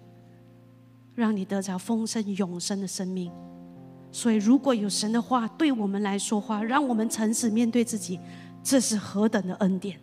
[1.15, 3.33] 让你得着丰盛永生的生命。
[4.11, 8.21] 所以，如果有神的话对我们来说话，让我们诚实面对自己，
[8.63, 9.99] 这是何等的恩典！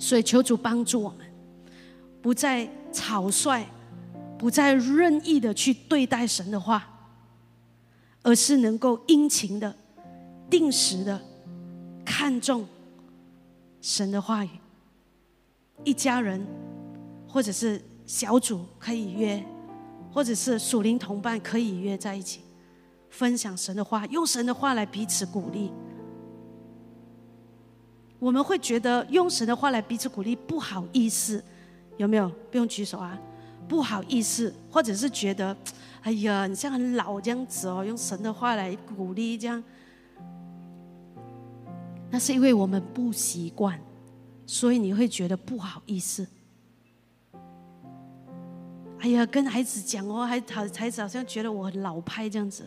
[0.00, 1.24] 所以，求主帮助我们，
[2.20, 3.64] 不再草率，
[4.36, 6.95] 不再任意的去对待神的话，
[8.26, 9.72] 而是能够殷勤的、
[10.50, 11.20] 定时的。
[12.04, 12.66] 看重
[13.80, 14.50] 神的话语，
[15.84, 16.44] 一家人
[17.28, 19.44] 或者是小组可以约，
[20.12, 22.40] 或者是属灵同伴可以约在一起，
[23.10, 25.72] 分享神的话，用神的话来彼此鼓励。
[28.18, 31.42] 我们会觉得用神的话来彼此鼓励不好意思，
[31.96, 32.28] 有没有？
[32.50, 33.16] 不用举手啊，
[33.68, 35.56] 不好意思，或者是觉得，
[36.06, 39.60] 哎呀，你像很老这样子哦，用神的话来鼓励这样。
[42.08, 43.76] 那是因为我们不习惯，
[44.46, 46.24] 所以你会觉得不好意思。
[49.00, 50.40] 哎呀，跟孩子讲哦，孩
[50.72, 52.64] 孩子好像觉得我很老派这样子。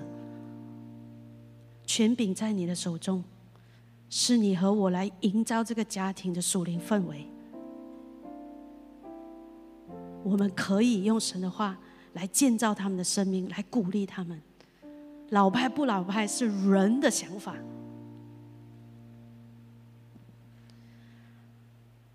[1.85, 3.23] 权柄在你的手中，
[4.09, 7.25] 是你和我来营造这个家庭的属灵氛围。
[10.25, 11.77] 我们可以用神的话
[12.13, 14.41] 来建造他们的生命，来鼓励他们。
[15.29, 17.55] 老派不老派是人的想法。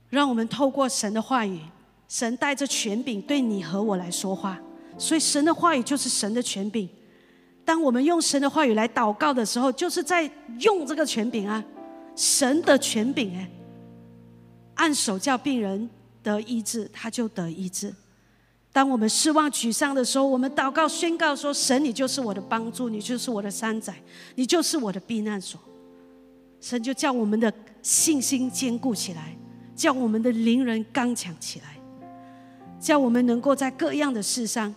[0.09, 1.61] 让我们透过神的话语，
[2.09, 4.61] 神带着权柄对你和我来说话，
[4.97, 6.89] 所以神的话语就是神的权柄。
[7.65, 10.31] 当我们用神的话语来祷告的时候，就是在
[10.61, 11.65] 用这个权柄啊，
[12.15, 13.51] 神的权柄哎，
[14.75, 15.89] 按手叫病人
[16.23, 17.93] 得医治，他就得医治。
[18.75, 23.95] 当我们失望沮丧的时候，我们祷告宣告说：神，你就是我的帮助，你就是我的山仔，
[24.35, 25.61] 你就是我的避难所。
[26.61, 27.53] 神就叫我们的
[27.83, 29.37] 信心坚固起来。
[29.77, 31.77] 叫我们的灵人刚强起来，
[32.81, 34.73] 叫我们能够在各样的事上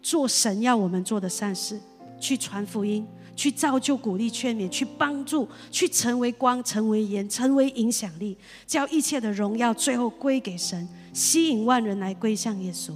[0.00, 1.80] 做神要我们做的善事，
[2.20, 3.04] 去传福音，
[3.36, 12.92] 去造就、鼓励、劝勉，去帮助，去成为光、成为盐、成为影响力，叫一切的荣耀最后归给神，吸引万人来归向耶稣。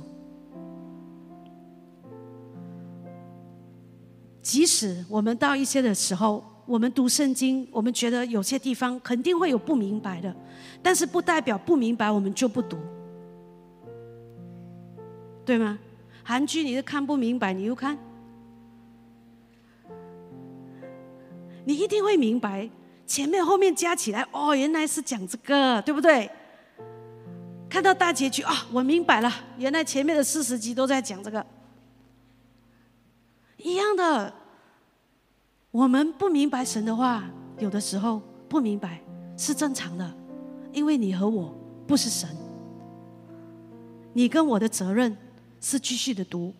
[4.42, 10.34] 即使我们到一些的时候，我们读圣经，我们觉得有些地方肯定会有不明白的。
[10.82, 12.78] 但是不代表不明白，我们就不读，
[15.44, 15.78] 对吗？
[16.22, 17.98] 韩剧你都看不明白，你又看，
[21.70, 22.68] 你一定会明白，
[23.06, 26.28] 前面后面加起来，哦，原来是讲这个，对不对？
[27.68, 31.46] 看到大结局啊，我明白了，原来前面的四十集都在讲这个，
[33.58, 34.34] 一样的。
[35.70, 39.00] 我们不明白神的话，有的时候不明白
[39.36, 40.12] 是正常的。
[40.72, 41.56] 因为你和我
[41.86, 42.28] 不是神，
[44.12, 45.16] 你跟我的责任
[45.60, 46.52] 是继续的读，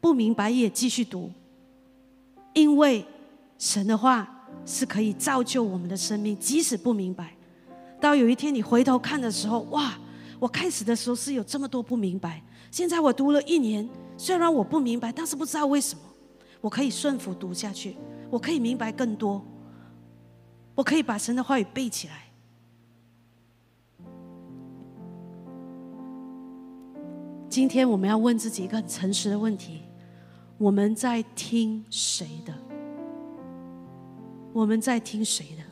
[0.00, 1.32] 不明白也继续读。
[2.52, 3.04] 因为
[3.58, 4.31] 神的话
[4.64, 7.36] 是可以造就我们的生命，即使不明白，
[8.00, 9.98] 到有一天你回头看的时候，哇！
[10.38, 16.02] 我开始的时候是有这么多不明白，现在我读了一年，虽然我不明白，但是不知道为什么，
[16.60, 17.96] 我可以顺服读下去，
[18.28, 19.40] 我可以明白更多，
[20.74, 22.24] 我可以把神的话语背起来。
[27.48, 29.82] 今天我们要问自己一个很诚实的问题：
[30.58, 32.71] 我们在听谁的？
[34.52, 35.64] 我们在听谁的？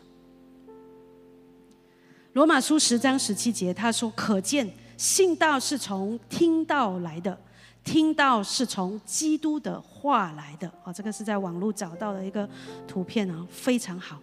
[2.33, 7.37] 罗马书十章十七节他说：“可见信道是从听到来的，
[7.83, 12.49] 听道是从基督的话来的。”啊，这个是在网络找到的一个
[12.87, 14.21] 图片啊，非常好。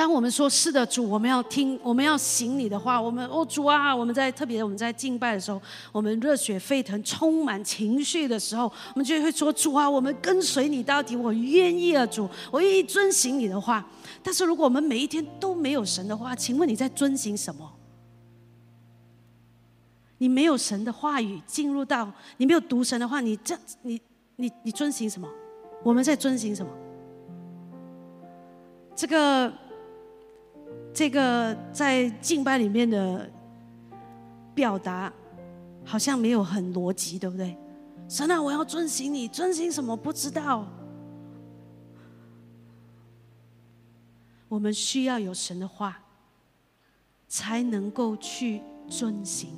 [0.00, 2.98] 当我们说是的，主，我们要听，我们要行你的话。
[2.98, 5.60] 我们哦，主啊，我们在特别我们在敬拜的时候，
[5.92, 13.86] 我们热血沸腾、充满情绪的时候，我们就会说：主啊，我们跟随你到底，我愿意啊，主，我愿意遵行你的话。
[14.22, 17.70] 但是如果我们每一天都没有神的话，请问你在遵行什么？
[20.16, 24.00] 你没有神的话语进入到，你没有读神的话，你这你
[24.36, 25.28] 你你遵行什么？
[25.82, 26.72] 我们在遵行什么？
[28.96, 29.52] 这个。
[30.92, 33.30] 这个在敬拜里面的
[34.54, 35.12] 表达，
[35.84, 37.56] 好像没有很逻辑，对不对？
[38.08, 40.66] 神啊，我要遵行你，遵行什么不知道。
[44.48, 45.96] 我们需要有神的话，
[47.28, 49.50] 才能够去遵行，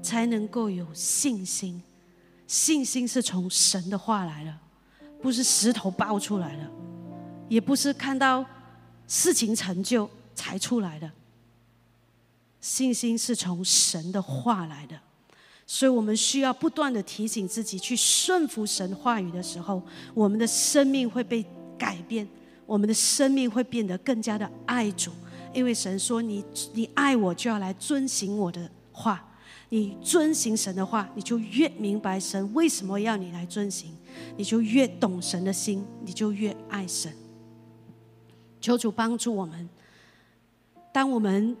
[0.00, 1.82] 才能够有信心。
[2.46, 4.58] 信心是从神的话来的，
[5.20, 6.70] 不是石头爆出来的，
[7.50, 8.42] 也不是看到
[9.06, 10.08] 事情成就。
[10.38, 11.10] 才出来的
[12.60, 14.96] 信心是从神的话来的，
[15.66, 19.82] 所以我们需要不断的提醒自己去顺服神话语的时候，
[20.14, 21.44] 我们的生命会被
[21.76, 22.26] 改变，
[22.66, 25.10] 我们的生命会变得更加的爱主，
[25.52, 29.24] 因为神说：“你你爱我，就要来遵行我的话。
[29.70, 33.94] 你遵行神的话，你就越明白神为什么要你来遵行，
[34.36, 37.12] 你就越懂神的心，你就越爱神。
[38.60, 39.68] 求主帮助我们。”
[40.98, 41.56] 当我们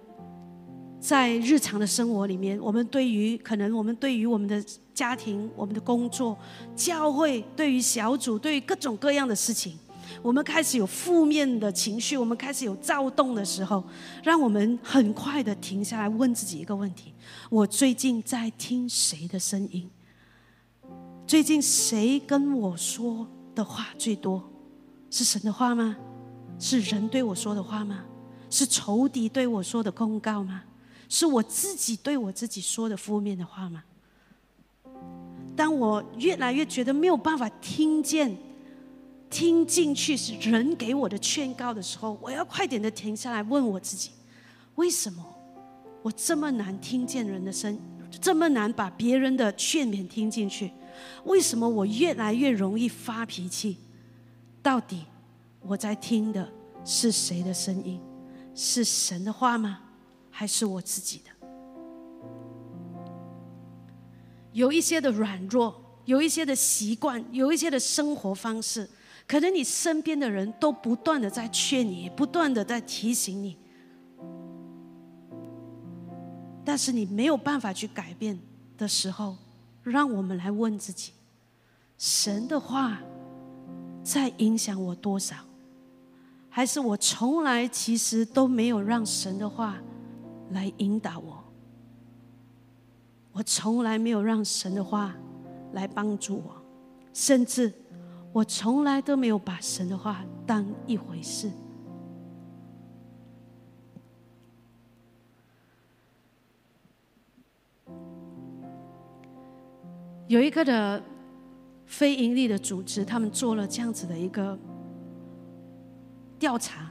[0.98, 4.60] 在日常的生活里面，我们对于可能我们对于我们的
[4.92, 6.36] 家庭、我们的工作、
[6.74, 9.78] 教会、对于小组、对于各种各样的事情，
[10.22, 13.84] 我们开始有负面的情绪，我们开始有躁动的时候，
[14.24, 17.14] 让我们很快的停下来，问自己一个问题：
[17.48, 19.88] 我最近在听谁的声音？
[21.28, 23.24] 最近谁跟我说
[23.54, 24.42] 的话最多？
[25.10, 25.96] 是神的话吗？
[26.58, 28.02] 是人对我说的话吗？
[28.50, 30.64] 是仇敌对我说的控告吗？
[31.08, 33.82] 是我自己对我自己说的负面的话吗？
[35.56, 38.36] 当我越来越觉得没有办法听见、
[39.28, 44.10] 听进去是人给我的劝告的时候，我要快点的停下来问我自己：
[44.76, 45.24] 为什么
[46.02, 47.78] 我这么难听见人的声，
[48.20, 50.70] 这么难把别人的劝勉听进去？
[51.24, 53.78] 为什么我越来越容易发脾气？
[54.62, 55.04] 到底
[55.60, 56.48] 我在听的
[56.84, 58.00] 是谁的声音？
[58.60, 59.78] 是神的话吗？
[60.32, 61.30] 还是我自己的？
[64.52, 68.90] 有一些的软弱，有一些的习惯，有一些的生活方式，
[69.28, 73.56] 可能你身边的人都不断的在劝你，不断的在提醒你，
[76.64, 78.36] 但是你没有办法去改变
[78.76, 79.36] 的时候，
[79.84, 81.12] 让我们来问自己：
[81.96, 82.98] 神的话
[84.02, 85.36] 在影响我多少？
[86.58, 89.76] 还是我从来其实都没有让神的话
[90.50, 91.44] 来引导我，
[93.30, 95.14] 我从来没有让神的话
[95.74, 96.60] 来帮助我，
[97.14, 97.72] 甚至
[98.32, 101.48] 我从来都没有把神的话当一回事。
[110.26, 111.00] 有一个的
[111.86, 114.58] 非盈利的组织，他们做了这样子的一个。
[116.38, 116.90] 调查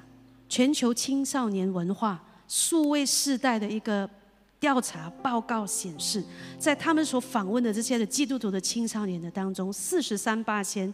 [0.49, 4.09] 全球青少年文化数位世代的一个
[4.59, 6.23] 调查报告显示，
[6.57, 10.91] 在他们所访问的这些的基督徒的青少年的当中，四十三八先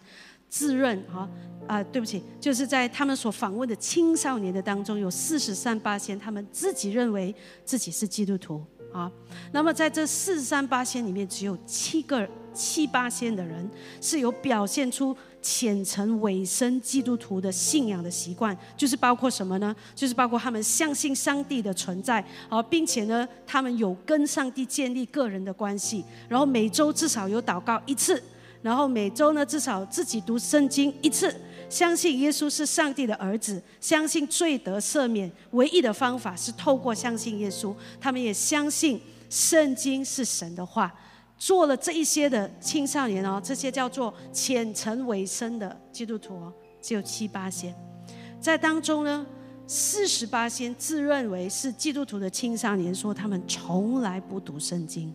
[0.49, 1.29] 自认哈
[1.67, 7.33] 啊，对不起，就是在他们所访问的青少年的当中，有四十三八先他们自己认为
[7.63, 9.09] 自己是基督徒啊。
[9.51, 13.69] 那么在这四十三八先里面，只有七个七八先的人
[14.01, 15.15] 是有表现出。
[15.43, 19.75] 虔诚委身基督徒的信仰的习惯，就是包括什么呢？
[19.93, 28.23] 就是包括他们相信上帝的存在，啊，并且呢，他们有跟上帝建立个人的关系，然后每周至少有祷告一次，
[28.61, 31.35] 然后每周呢至少自己读圣经一次，
[31.69, 40.93] 相信耶稣是上帝的儿子，相信罪得赦免唯一的方法是透过相信耶稣，他们也相信圣经是神的话。
[41.38, 47.75] 做了这一些的青少年哦这些叫做虔诚为生的基督徒哦只有七八仙。
[48.39, 49.25] 在当中呢
[49.65, 55.13] 四十八仙自认为是基督徒的青少年说他们从来不读圣经。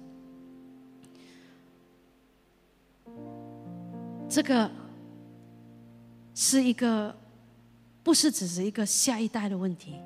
[4.29, 4.71] 这个
[6.35, 7.15] 是一个
[8.03, 9.97] 不是只是一个下一代的问题。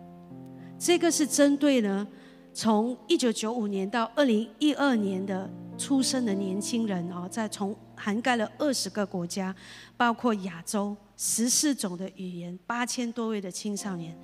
[0.79, 2.07] 这个是针对呢
[2.53, 5.49] 从一九九五年到二零一二年的
[5.79, 9.55] 出生的年轻人哦，在从涵盖了二十个国家，
[9.97, 14.17] 包括亚洲十四种的语言，八千多位的青少年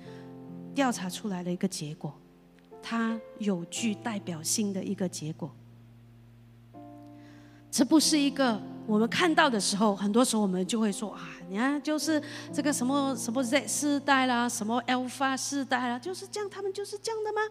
[0.73, 2.13] 调查出来的一个结果，
[2.81, 5.53] 它有具代表性的一个结果。
[7.71, 12.21] 这不是一个我们看到的时候，很多时候我们就会说啊，你看就是
[12.51, 17.41] 这个什么什么 Z 世代啦，什么 Alpha 世代啦，就是这样，他们就是这样的吗？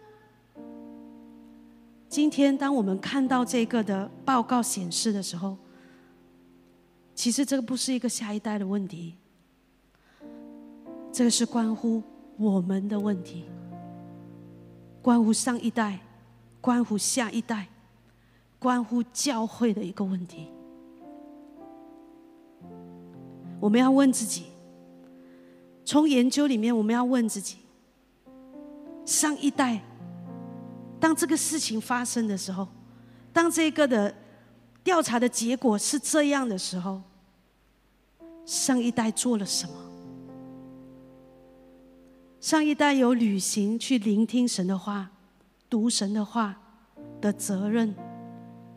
[2.09, 5.55] 今天当我们看到这个的报告显示的时候，
[7.13, 9.13] 其实这个不是一个下一代的问题，
[11.11, 12.01] 这个是关乎
[12.37, 13.45] 我们的问题，
[15.01, 15.99] 关乎上一代，
[16.59, 17.67] 关乎下一代。
[18.61, 20.49] 关乎教会的一个问题，
[23.57, 24.47] 我们要问自己：
[25.85, 27.59] 从研究里面，我们要问自己，
[29.05, 29.81] 上一代，
[30.99, 32.67] 当这个事情发生的时候，
[33.31, 34.13] 当这个的
[34.83, 37.01] 调查的结果是这样的时候，
[38.45, 39.73] 上一代做了什么？
[42.41, 45.09] 上一代有履行去聆听神的话、
[45.69, 46.55] 读神的话
[47.21, 47.95] 的责任。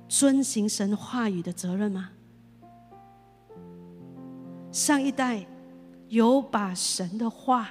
[0.08, 2.10] 遵行神话语的责任吗？
[4.70, 5.46] 上一代
[6.08, 7.70] 有把神的话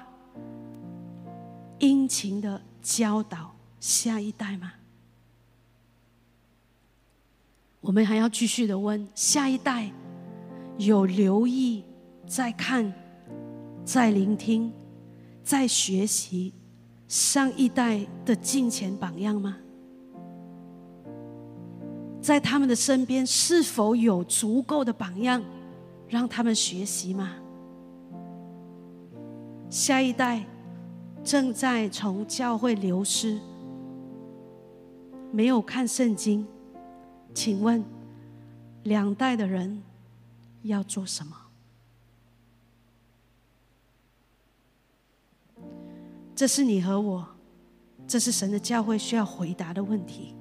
[1.77, 4.73] 殷勤的教导下一代吗？
[7.81, 9.91] 我们还要继续的问：下一代
[10.77, 11.83] 有留意、
[12.27, 12.93] 在看、
[13.83, 14.71] 在聆听、
[15.43, 16.53] 在学习
[17.07, 19.57] 上一代的金钱榜样吗？
[22.21, 25.43] 在他们的身边，是否有足够的榜样，
[26.07, 27.35] 让他们学习吗？
[29.71, 30.45] 下一代
[31.23, 33.39] 正在从教会流失，
[35.31, 36.45] 没有看圣经，
[37.33, 37.83] 请问
[38.83, 39.81] 两代的人
[40.63, 41.35] 要做什么？
[46.35, 47.27] 这是你和我，
[48.07, 50.35] 这是神的教会需要回答的问题，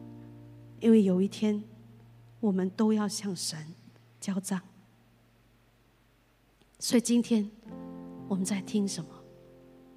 [0.80, 1.62] 因为有一天。
[2.40, 3.58] 我们都要向神
[4.18, 4.58] 交账，
[6.78, 7.50] 所以今天
[8.26, 9.10] 我们在听什么？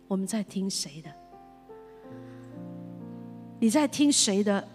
[0.09, 1.09] 我们在听谁的？
[3.61, 4.67] 你在听谁的？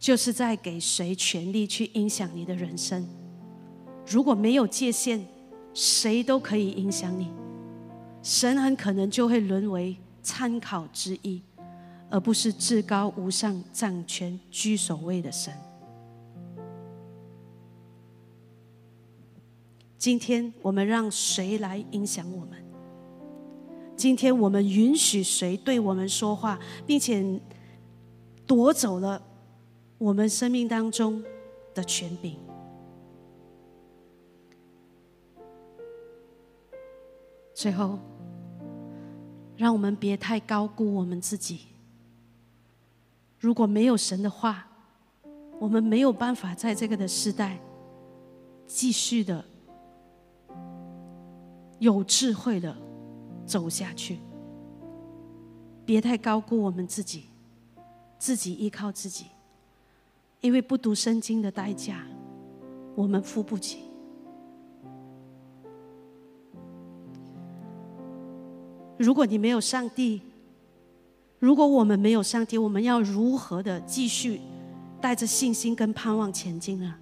[0.00, 3.06] 就是在给谁权利去影响你的人生？
[4.06, 5.20] 如果没有界限，
[5.74, 7.30] 谁都可以影响你，
[8.22, 11.42] 神很可能就会沦为参考之一，
[12.08, 15.52] 而不是至高无上、掌权居首位的神。
[19.98, 22.64] 今天我们让谁来影响我们？
[23.94, 27.22] 今天我们允许谁对我们说话，并且
[28.46, 29.22] 夺走了
[30.00, 31.22] 我们生命当中
[31.74, 32.38] 的权柄？
[37.52, 37.98] 最后，
[39.58, 41.66] 让我们别太高估我们自己。
[43.38, 44.66] 如果没有神的话，
[45.58, 47.60] 我们没有办法在这个的时代
[48.66, 49.44] 继续的。
[51.78, 52.74] 有智慧的
[53.44, 54.18] 走下去，
[55.84, 57.24] 别太高估我们自己，
[58.18, 59.26] 自己依靠自己，
[60.40, 62.06] 因为不读圣经的代价，
[62.94, 63.78] 我们付不起。
[68.98, 70.20] 如果你没有上帝，
[71.38, 74.40] 如果我们没有上帝，我们要如何的继续
[75.00, 76.94] 带着信心跟盼望前进呢？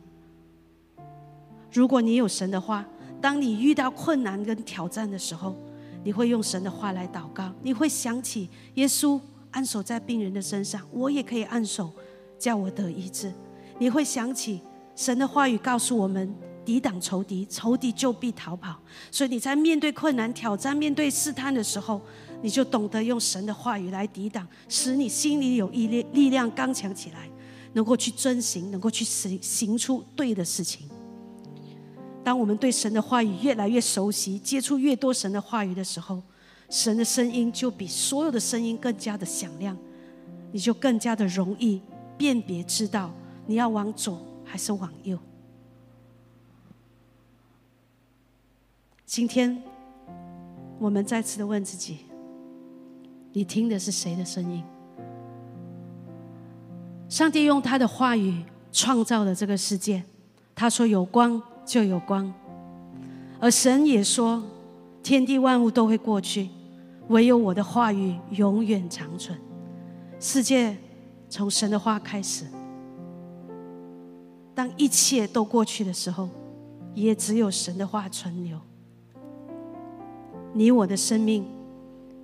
[1.72, 2.86] 如果你有神的话。
[3.20, 5.52] 当你遇到困难跟挑战的时候，
[6.04, 9.20] 你会用神的话来祷告，你会想起耶稣
[9.50, 11.92] 按手在病人的身上，我也可以按手，
[12.38, 13.32] 叫我得医治。
[13.78, 14.60] 你会想起
[14.94, 16.34] 神的话语告诉我们：
[16.64, 18.76] 抵挡仇敌，仇敌就必逃跑。
[19.10, 22.00] 所以你在面对困难、挑战、面对试探的时候，
[22.42, 27.28] 你就懂得用神的话语来抵挡，使你心里有力力量刚强起来，
[27.72, 30.88] 能够去遵行，能够去行行出对的事情。
[32.24, 36.22] 当我们对神的话语越来越熟悉，接触越多神的话语的时候，
[36.68, 39.74] 神的声音就比所有的声音更加的响亮，
[40.52, 41.80] 你就更加的容易
[42.18, 43.10] 辨别知道
[43.46, 45.18] 你要往左还是往右。
[49.06, 49.62] 今天，
[50.78, 51.98] 我们再次的问自己：
[53.32, 54.62] 你听的是谁的声音？
[57.08, 60.02] 上帝用他的话语创造了这个世界，
[60.54, 61.40] 他说有光。
[61.68, 62.32] 就有光，
[63.38, 64.42] 而神也说，
[65.02, 66.48] 天地万物都会过去，
[67.08, 69.38] 唯有我的话语永远长存。
[70.18, 70.74] 世界
[71.28, 72.46] 从神的话开始，
[74.54, 76.28] 当一切都过去的时候，
[76.94, 78.58] 也只有神的话存留。
[80.54, 81.46] 你我的生命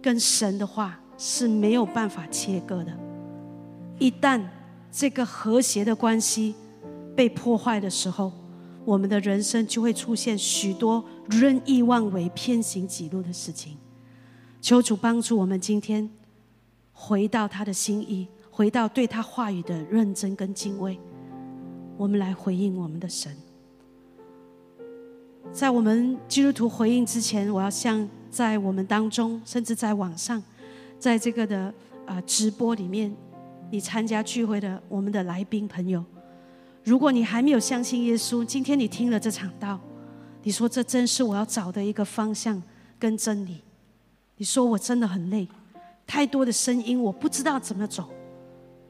[0.02, 2.92] 跟神的话是没有办法切割的。
[3.98, 4.42] 一旦
[4.90, 6.54] 这个和谐的关系
[7.14, 8.32] 被破坏的时候，
[8.84, 13.76] 我们的人生就会出现许多任意妄为、偏行己路的事情。
[14.60, 16.10] 求主帮助我们今天
[16.92, 18.26] 回到他的心意，
[18.56, 20.96] 回到对他话语的认真跟敬畏。
[21.96, 23.36] 我们来回应我们的神。
[25.52, 30.40] 在我们基督徒回应之前，我要向在我们当中，甚至在网上，
[31.00, 31.74] 在这个的
[32.06, 33.12] 啊直播里面，
[33.72, 36.04] 你参加聚会的我们的来宾朋友，
[36.84, 39.80] 如果你还没有相信耶稣，今天你听了这场道，
[40.44, 42.62] 你说这真是我要找的一个方向
[43.00, 43.64] 跟真理。
[44.36, 45.48] 你说我真的很累，
[46.06, 48.08] 太多的声音我不知道怎么走，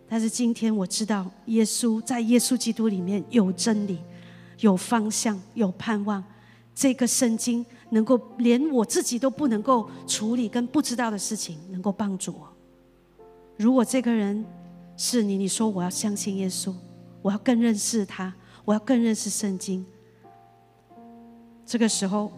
[0.08, 3.98] 但是今天我知道耶稣在耶稣基督里面有真理，
[4.60, 6.22] 有方向，有盼望。
[6.74, 12.48] 这个圣经能够连我自己都不能够处理跟不知道的事情，能够帮助我。
[13.56, 14.44] 如果这个人
[14.96, 16.74] 是你，你说我要相信耶稣，
[17.22, 18.34] 我要更认识他，
[18.64, 19.86] 我要更认识圣经。
[21.64, 22.32] 这个时候，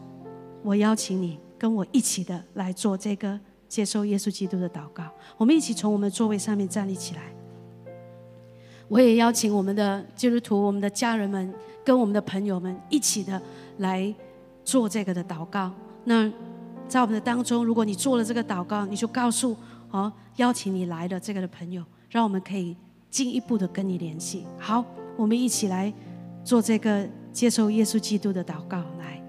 [0.63, 5.05] 我邀请你跟我一起的来做这个接受耶稣基督的祷告。
[5.39, 7.36] 我们一起从我们座位上面站立起来。
[8.89, 11.53] 我也邀请我们的基督徒、我们的家人们
[11.85, 13.41] 跟我们的朋友们一起的
[13.79, 14.15] 来。
[14.67, 15.71] 做这个的祷告，
[16.03, 16.29] 那
[16.89, 19.57] 在我们的当中，如果你做了这个祷告，你就告诉
[19.93, 22.77] 哦，邀请你来的这个的朋友，让我们可以
[23.09, 24.45] 进一步的跟你联系。
[24.59, 24.85] 好，
[25.17, 25.95] 我们一起来
[26.43, 28.79] 做这个接受耶稣基督的祷告。
[28.99, 29.23] 来，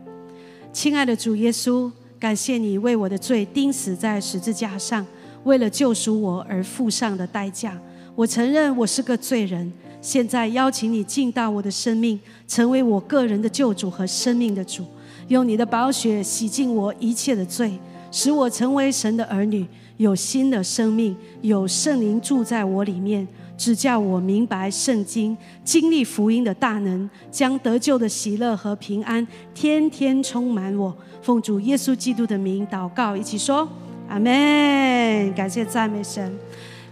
[0.74, 5.06] 亲爱的主耶稣，感谢你为我的罪钉死在十字架上，
[5.44, 7.80] 为了救赎我而付上的代价。
[8.18, 14.84] 我承认我是个罪人，现在邀请你进到我的生命，成为我个人的救主和生命的主。
[15.28, 17.78] 用你的宝血洗净我一切的罪，
[18.12, 19.64] 使我成为神的儿女，
[19.98, 30.98] 有新的生命，有圣灵住在我里面，只叫我明白圣经，经历福音的大能，将得救的喜乐和平安天天充满我。
[31.22, 33.70] 奉主耶稣基督的名祷告，一起说
[34.10, 35.32] 阿门。
[35.36, 36.36] 感谢赞美神，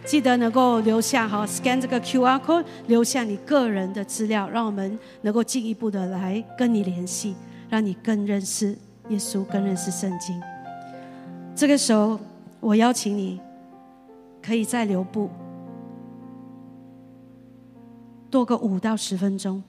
[0.05, 7.35] 记得能够留下哈，scan 这个 QR code，留下你个人的资料，让我们能够进一步的来跟你联系。
[7.67, 8.77] 让你更认识
[9.09, 10.39] 耶稣，更认识圣经。
[11.55, 12.19] 这个时候，
[12.59, 13.41] 我邀请你，
[14.41, 15.29] 可以再留步
[18.29, 19.63] 多个五到十分钟，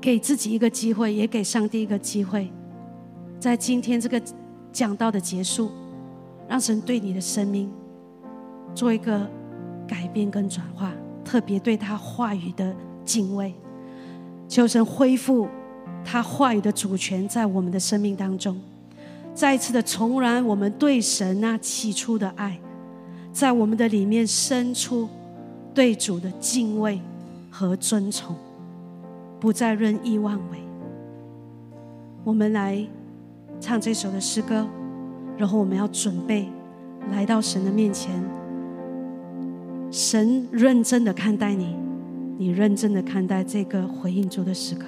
[0.00, 2.50] 给自己一个机会，也给上帝一个机会，
[3.38, 4.20] 在今天这个
[4.72, 5.70] 讲道的结束，
[6.48, 7.70] 让神对你的生命
[8.76, 9.26] 做一个
[9.88, 10.92] 改变跟转化，
[11.24, 12.72] 特别对他话语的
[13.04, 13.52] 敬畏，
[14.46, 15.48] 求神恢复。
[16.04, 18.56] 他话语的主权在我们的生命当中，
[19.34, 22.56] 再次的重燃我们对神那起初的爱，
[23.32, 25.08] 在我们的里面生出
[25.74, 27.00] 对主的敬畏
[27.50, 28.36] 和尊崇，
[29.40, 30.58] 不再任意妄为。
[32.22, 32.86] 我们来
[33.60, 34.64] 唱这首的诗歌，
[35.36, 36.48] 然后我们要准备
[37.10, 38.14] 来到神的面前，
[39.96, 41.74] 神认真的看待你，
[42.36, 44.84] 你认真的看待这个回应主的时刻。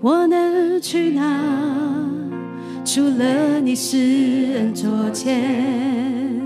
[0.00, 1.40] 我能去哪？
[2.84, 3.98] 除了你是
[4.54, 6.40] 恩座前，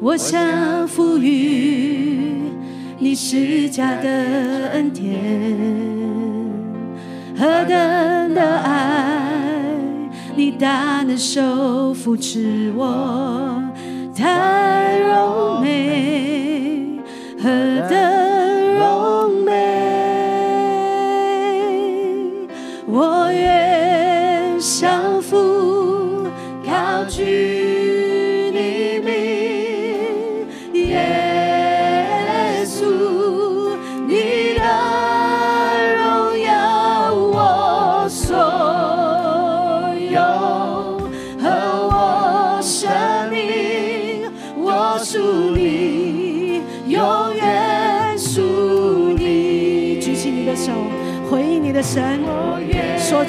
[0.00, 2.34] 我想赋予
[3.00, 4.08] 你施加的
[4.74, 5.20] 恩典，
[7.36, 9.24] 何等的爱，
[10.36, 13.60] 你大能手扶持我，
[14.14, 17.00] 太柔美，
[17.42, 17.48] 何
[17.88, 18.31] 等。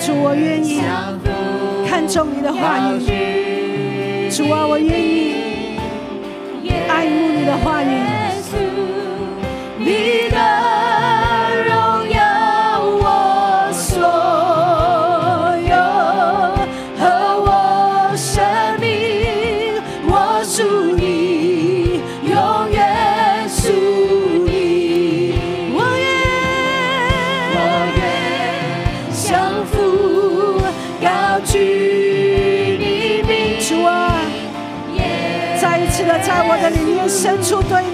[0.05, 0.81] 主，我愿意
[1.87, 2.99] 看重你的话语。
[4.29, 5.33] 主啊，我愿意
[6.89, 8.02] 爱慕你的话语。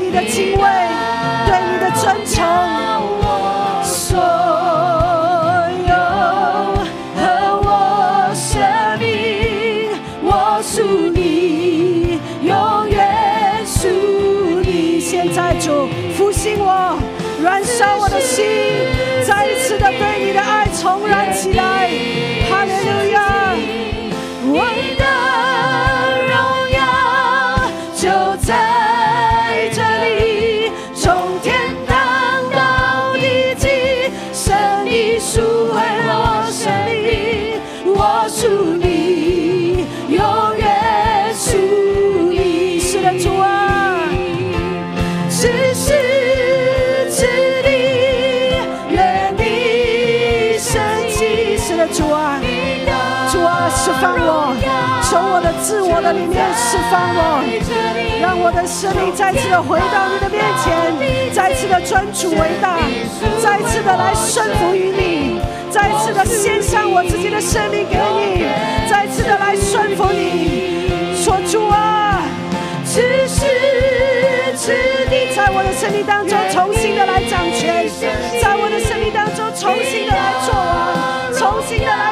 [0.10, 0.79] 你的敬畏，
[56.02, 57.43] 的里面释放我，
[58.22, 62.78] 让我的生命再次的回到你的面前，再次的尊主为大，
[63.41, 68.45] 再次的来顺服于你，再次的献上我自己的生命给你，
[68.89, 71.16] 再次的来顺服你。
[71.16, 72.22] 说主啊，
[72.86, 73.45] 此时
[74.56, 74.72] 此
[75.10, 77.86] 地，在我的生命当中重新的来掌权，
[78.41, 82.09] 在我的生命当中重新的来做王，重新的来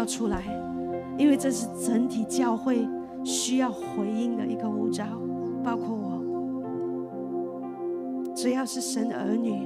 [0.00, 0.42] 要出来。
[1.18, 2.88] 因为这是整体教会
[3.22, 5.04] 需要回应的一个呼召，
[5.62, 6.18] 包括我，
[8.34, 9.60] 只要是神的儿女，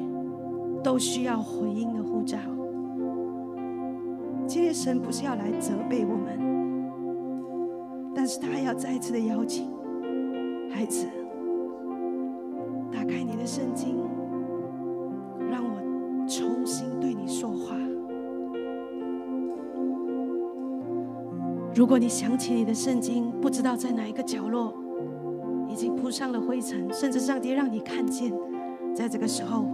[0.83, 2.37] 都需要回应的呼召。
[4.49, 6.37] 今天神不是要来责备我们，
[8.13, 9.71] 但是他要再次的邀请
[10.73, 11.07] 孩子，
[12.91, 13.97] 打开你的圣经，
[15.49, 17.77] 让我重新对你说话。
[21.75, 24.73] 如果你想起你的圣经，不知道在哪一个角落
[25.69, 28.33] 已经铺上了灰尘，甚至上帝让你看见，
[28.95, 29.67] 在这个时候，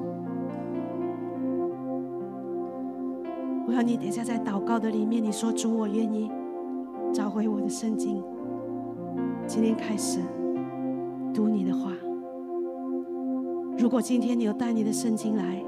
[3.67, 6.31] 我要你等下在祷告的里面，你说主，我愿意
[7.13, 8.23] 找回我的圣经。
[9.47, 10.21] 今天开始
[11.35, 11.93] 读你的话。
[13.77, 15.63] 如果今天你有带你的圣经来，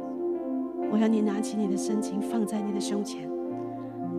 [0.90, 3.28] 我要你拿起你的圣经放在你的胸前。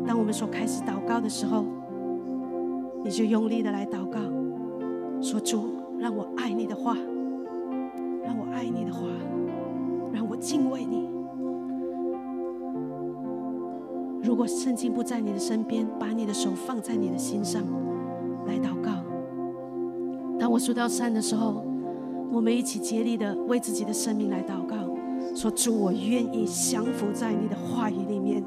[0.05, 1.65] 当我们说开始祷告的时候。
[3.03, 4.19] 你就用力的来祷告，
[5.21, 5.65] 说主，
[5.99, 6.95] 让我爱你的话，
[8.23, 9.01] 让我爱你的话，
[10.13, 11.09] 让我敬畏你。
[14.21, 17.61] 如果圣经不在你的身边，把你的手放在你的心上，
[18.47, 18.91] 来祷告。
[20.39, 21.63] 当我数到三的时候，
[22.31, 24.75] 我们一起竭力的为自己的生命来祷告，
[25.35, 28.42] 说主，我愿意降服在你的话语里面。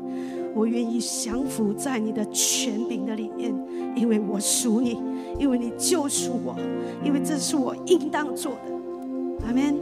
[0.56, 3.54] 我愿意降服在你的权柄的里面，
[3.94, 4.98] 因为我属你，
[5.38, 6.56] 因为你救赎我，
[7.04, 9.46] 因为这是我应当做的。
[9.46, 9.76] 阿门。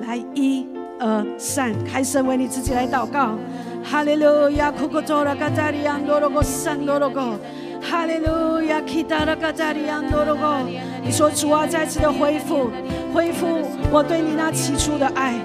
[0.00, 0.66] 来，一、
[0.98, 3.36] 二、三，开始为你自己来祷告。
[3.84, 7.38] 哈利路亚，库库多拉卡扎里安多罗戈山多罗戈。
[7.80, 10.56] 哈利路亚，基达拉卡扎里安多罗戈。
[11.04, 12.70] 你说主啊，再次的恢复，
[13.14, 13.46] 恢复
[13.92, 15.38] 我对你那起初的爱，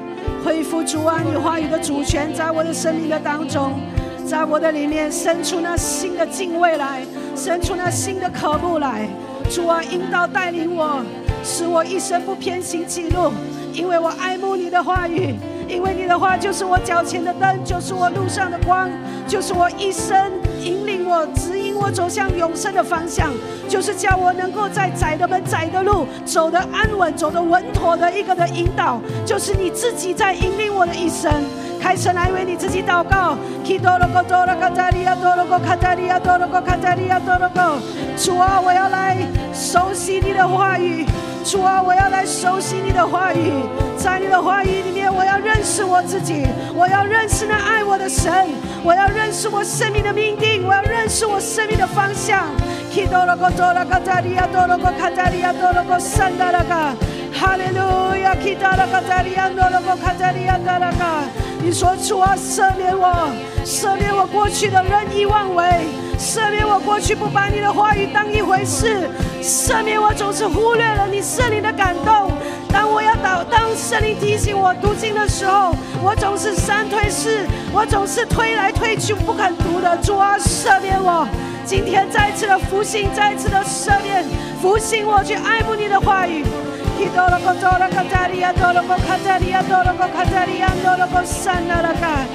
[0.43, 3.74] 恢复主啊，你话语的主权在我的生命的当中。
[4.28, 7.05] 在我的里面生出那新的敬畏来，
[7.36, 9.07] 生出那新的渴慕来。
[9.51, 11.03] 主啊，引导带领我，
[11.43, 13.32] 使我一生不偏行己路，
[13.71, 15.36] 因为我爱慕你的话语，
[15.67, 18.89] 因为你的话就是我脚前的灯，就是我路上的光，
[19.28, 23.32] 就是我一生引领我、指引我走向永生的方向，
[23.69, 31.32] 就是叫我能够在窄的门、窄的路走得安稳、走得稳妥的一个的引导，就是你自己在引领我的一生。
[31.86, 33.38] 开始来为你自己祷告。
[33.63, 37.77] 基多罗哥多罗卡扎利亚多罗哥卡扎利亚多罗哥卡扎利亚多罗哥
[38.17, 39.15] 主啊，我要来
[39.53, 41.05] 熟悉你的话语。
[41.43, 43.51] 主啊，我要来熟悉你的话语。
[43.95, 48.33] 在你的话语里面，我要认识我自己，我要认识那爱我的神，
[48.83, 52.47] 我要认识我生命的命定，我要认识我生命的方向。
[52.91, 56.63] 基多罗哥多罗哥加扎利亚多罗哥加扎利亚多罗哥圣加勒
[57.38, 61.25] 哈利路亚，基达拉卡扎里安多罗波卡扎里安达拉卡。
[61.61, 63.29] 你说主啊，赦免我，
[63.65, 65.65] 赦免我过去的任意妄为，
[66.17, 69.09] 赦免我过去不把你的话语当一回事，
[69.41, 72.31] 赦免我总是忽略了你圣灵的感动。
[72.71, 79.97] 当我要祷，当圣灵提醒我读经的时候，我总是三推四，我总是推来推去不肯读的。
[79.97, 81.27] 主啊，赦免我。
[81.65, 84.23] 今天再次的复兴，再次的赦免，
[84.61, 86.45] 复兴我去爱慕你的话语。
[86.97, 92.25] 基多罗、可多罗、可查利亚、多罗哥、可查利亚、多罗哥、可查利亚、多罗哥、圣纳拉卡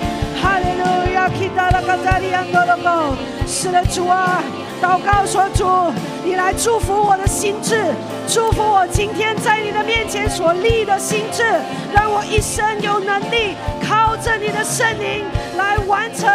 [0.41, 4.43] 哈利路亚，基多罗、可查利亚、多罗哥是的，主啊，
[4.81, 5.93] 祷告说主，
[6.25, 7.95] 你来祝福我的心智，
[8.29, 11.43] 祝福我今天在你的面前所立的心智，
[11.93, 13.57] 让我一生有能力
[14.21, 15.25] 着你的圣灵
[15.57, 16.29] 来完成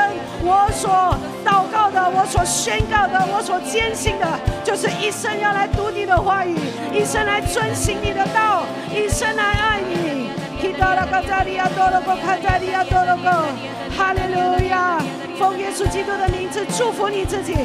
[0.43, 1.15] 我所。
[1.45, 4.25] 祷告的，我所宣告的，我所坚信的，
[4.63, 6.57] 就是一生要来读你的话语，
[6.91, 10.31] 一生来遵行你的道，一生来爱你。
[10.59, 13.29] 提到了卡加利亚多罗哥，卡加利亚多罗哥
[13.95, 14.99] 哈利路亚！
[15.37, 17.55] 奉耶稣基督的名字祝福你自己，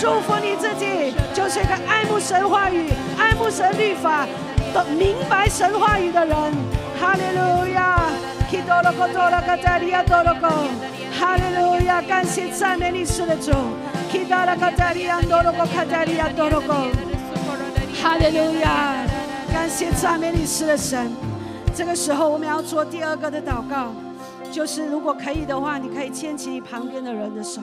[0.00, 4.26] 祝福你自己，就是一个爱慕神话语、爱慕神律法、
[4.72, 6.34] 的明白神话语的人。
[6.98, 8.00] 哈利路亚！
[11.18, 12.02] 哈利路亚！
[12.02, 13.50] 感谢赞美你，是的主。
[18.02, 18.94] 哈利路亚！
[19.52, 21.10] 感谢赞美你，是的神。
[21.74, 23.92] 这个时候，我们要做第二个的祷告，
[24.50, 27.60] 就是如果可以的话，你可以牵起你旁边的人的手。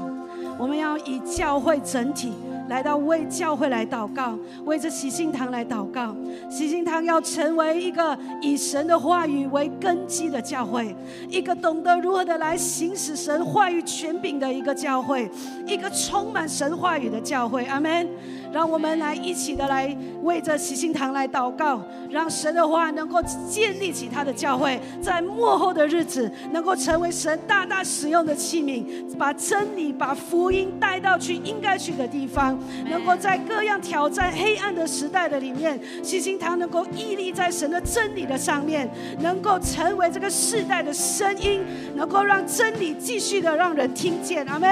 [0.57, 2.33] 我们要以教会整体。
[2.67, 6.15] 来到为教会来祷告，为这喜信堂来祷告。
[6.49, 10.95] 喜信堂要成为一个以神的话语为根基的教会，
[11.29, 15.29] 一个懂得如何的来行使神话语权柄的一个教会，
[15.65, 17.65] 一个充满神话语的教会。
[17.65, 18.07] 阿门。
[18.53, 28.85] 让我们来一起的来为这喜心堂来祷告，让神的话能够建立起他的教会，在幕后的日子能够成为神大大使用的器皿，
[29.17, 32.57] 把真理、把福音带到去应该去的地方，
[32.89, 38.87] 能够在各样挑战黑暗的时代的里面，喜心堂能够屹立在神的真理的上面，
[39.19, 41.61] 能够成为这个世代的声音，
[41.95, 44.45] 能够让真理继续的让人听见。
[44.45, 44.69] 阿门。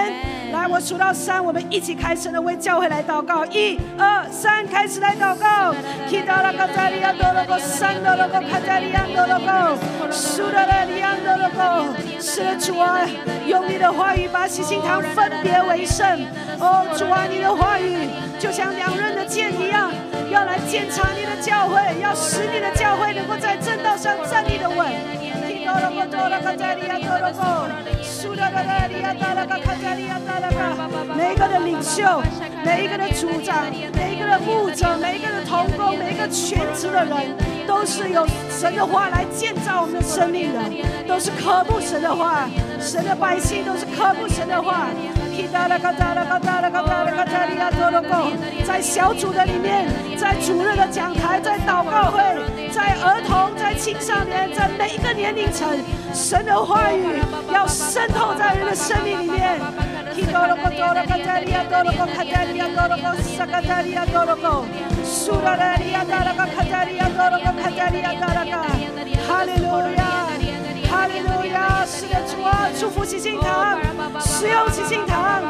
[0.51, 3.43] 来，我数到三，我们一起开声的为教会来祷告。
[3.47, 3.70] 一。
[3.71, 5.73] 一二三，开始来祷告。
[6.07, 9.77] 祈祷了，卡扎利亚多罗哥，三多罗哥，卡扎利亚多罗哥，
[10.11, 11.85] 苏达拉利亚多罗哥。
[12.19, 12.99] 是的，主啊，
[13.47, 16.05] 用你的话语把喜心堂分别为圣。
[16.59, 18.09] 哦，主啊，你的话语
[18.39, 19.91] 就像两刃的剑一样，
[20.29, 25.20] 要来检查你的教会，要使你的教会能够在正道上站立的稳。
[31.15, 32.21] 每一个的领袖，
[32.63, 37.35] 每一个的组长，每一个的牧者，每一个的同工，每一个全职的人，
[37.71, 40.59] 都是有神的话来建造我们的生命的，
[41.07, 42.49] 都是渴慕神的话，
[42.81, 44.87] 神的百姓都是渴慕神的话。
[48.67, 52.21] 在小组的里面，在主日的讲台，在祷告会，
[52.69, 55.67] 在儿童，在青少年，在每一个年龄层，
[56.13, 57.21] 神的话语
[57.53, 59.61] 要渗透在人的生命里面。
[69.27, 70.01] 哈利路亚。
[70.89, 71.85] 哈利路亚！
[71.85, 73.79] 是的，主啊，祝福喜信堂，
[74.19, 75.41] 使用喜信堂。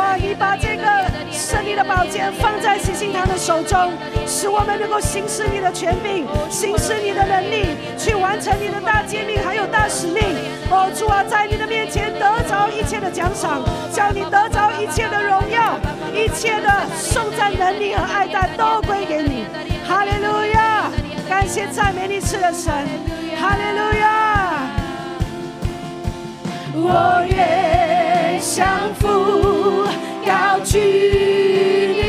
[0.00, 0.84] 主啊，你把这个
[1.30, 3.92] 胜利的宝剑放在喜信堂的手中，
[4.26, 10.22] 使我们能够行使你的权柄，行使你的能力，去完成你的大诫命还有大使命。
[10.70, 13.60] 哦，主啊，在你的面前得着一切的奖赏，
[13.92, 15.78] 叫你得着一切的荣耀，
[16.14, 19.44] 一切的颂赞能力和爱戴都归给你。
[19.86, 20.90] 哈利路亚！
[21.28, 22.72] 感谢赞美你赐的神。
[23.36, 24.62] 哈利路亚！
[26.72, 27.99] 我愿
[28.40, 29.84] 相扶，
[30.24, 31.99] 高举。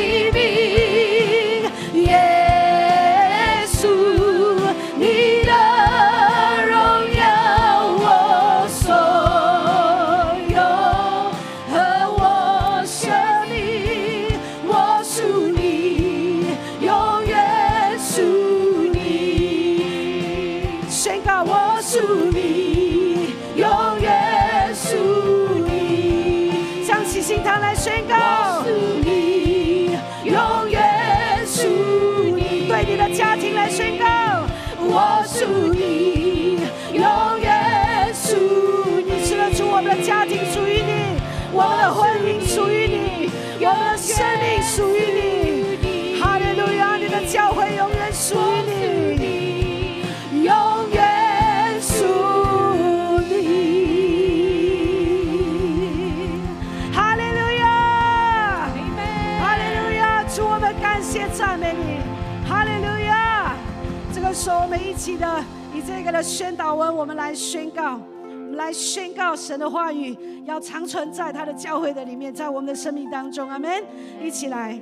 [66.12, 73.82] 为了宣导文，我们来宣告，我们来宣告神的话语要长存在他的教会的里面，在我们的生命当中，阿门！
[74.22, 74.78] 一起来。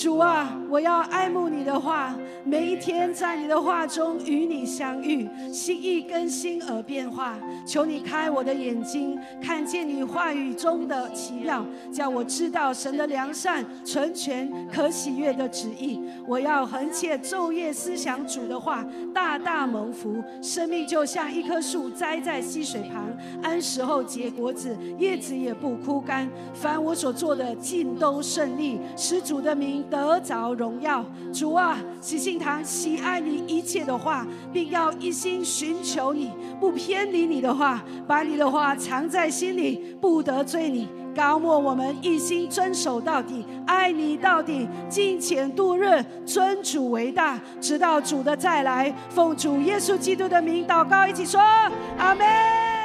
[0.00, 7.38] 主啊，我要爱慕你的话，每一天在你的话中与你相遇，心意更新而变化。
[7.66, 16.00] 求你开我的眼睛，看见你话语中的奇妙，叫我知道神的良善、纯全、可喜悦的旨意。
[16.26, 18.82] 我要横切昼夜思想主的话，
[19.12, 20.24] 大大蒙福。
[20.40, 23.06] 生命就像一棵树栽在溪水旁，
[23.42, 26.26] 安时候结果子，叶子也不枯干。
[26.54, 29.84] 凡我所做的，尽都顺利，使主的名。
[29.90, 36.30] 得着荣耀，主啊，喜信堂喜爱你一切的话，并要一心寻求你，
[36.60, 40.88] 不偏离你的话，把你的话藏在心里，不得罪你。
[41.12, 48.94] 高莫我们一心遵守到底，爱你到底，尽浅度日，尊主为大，直到主的再来。
[49.08, 51.40] 奉主耶稣基督的名祷告，一起说
[51.98, 52.79] 阿门。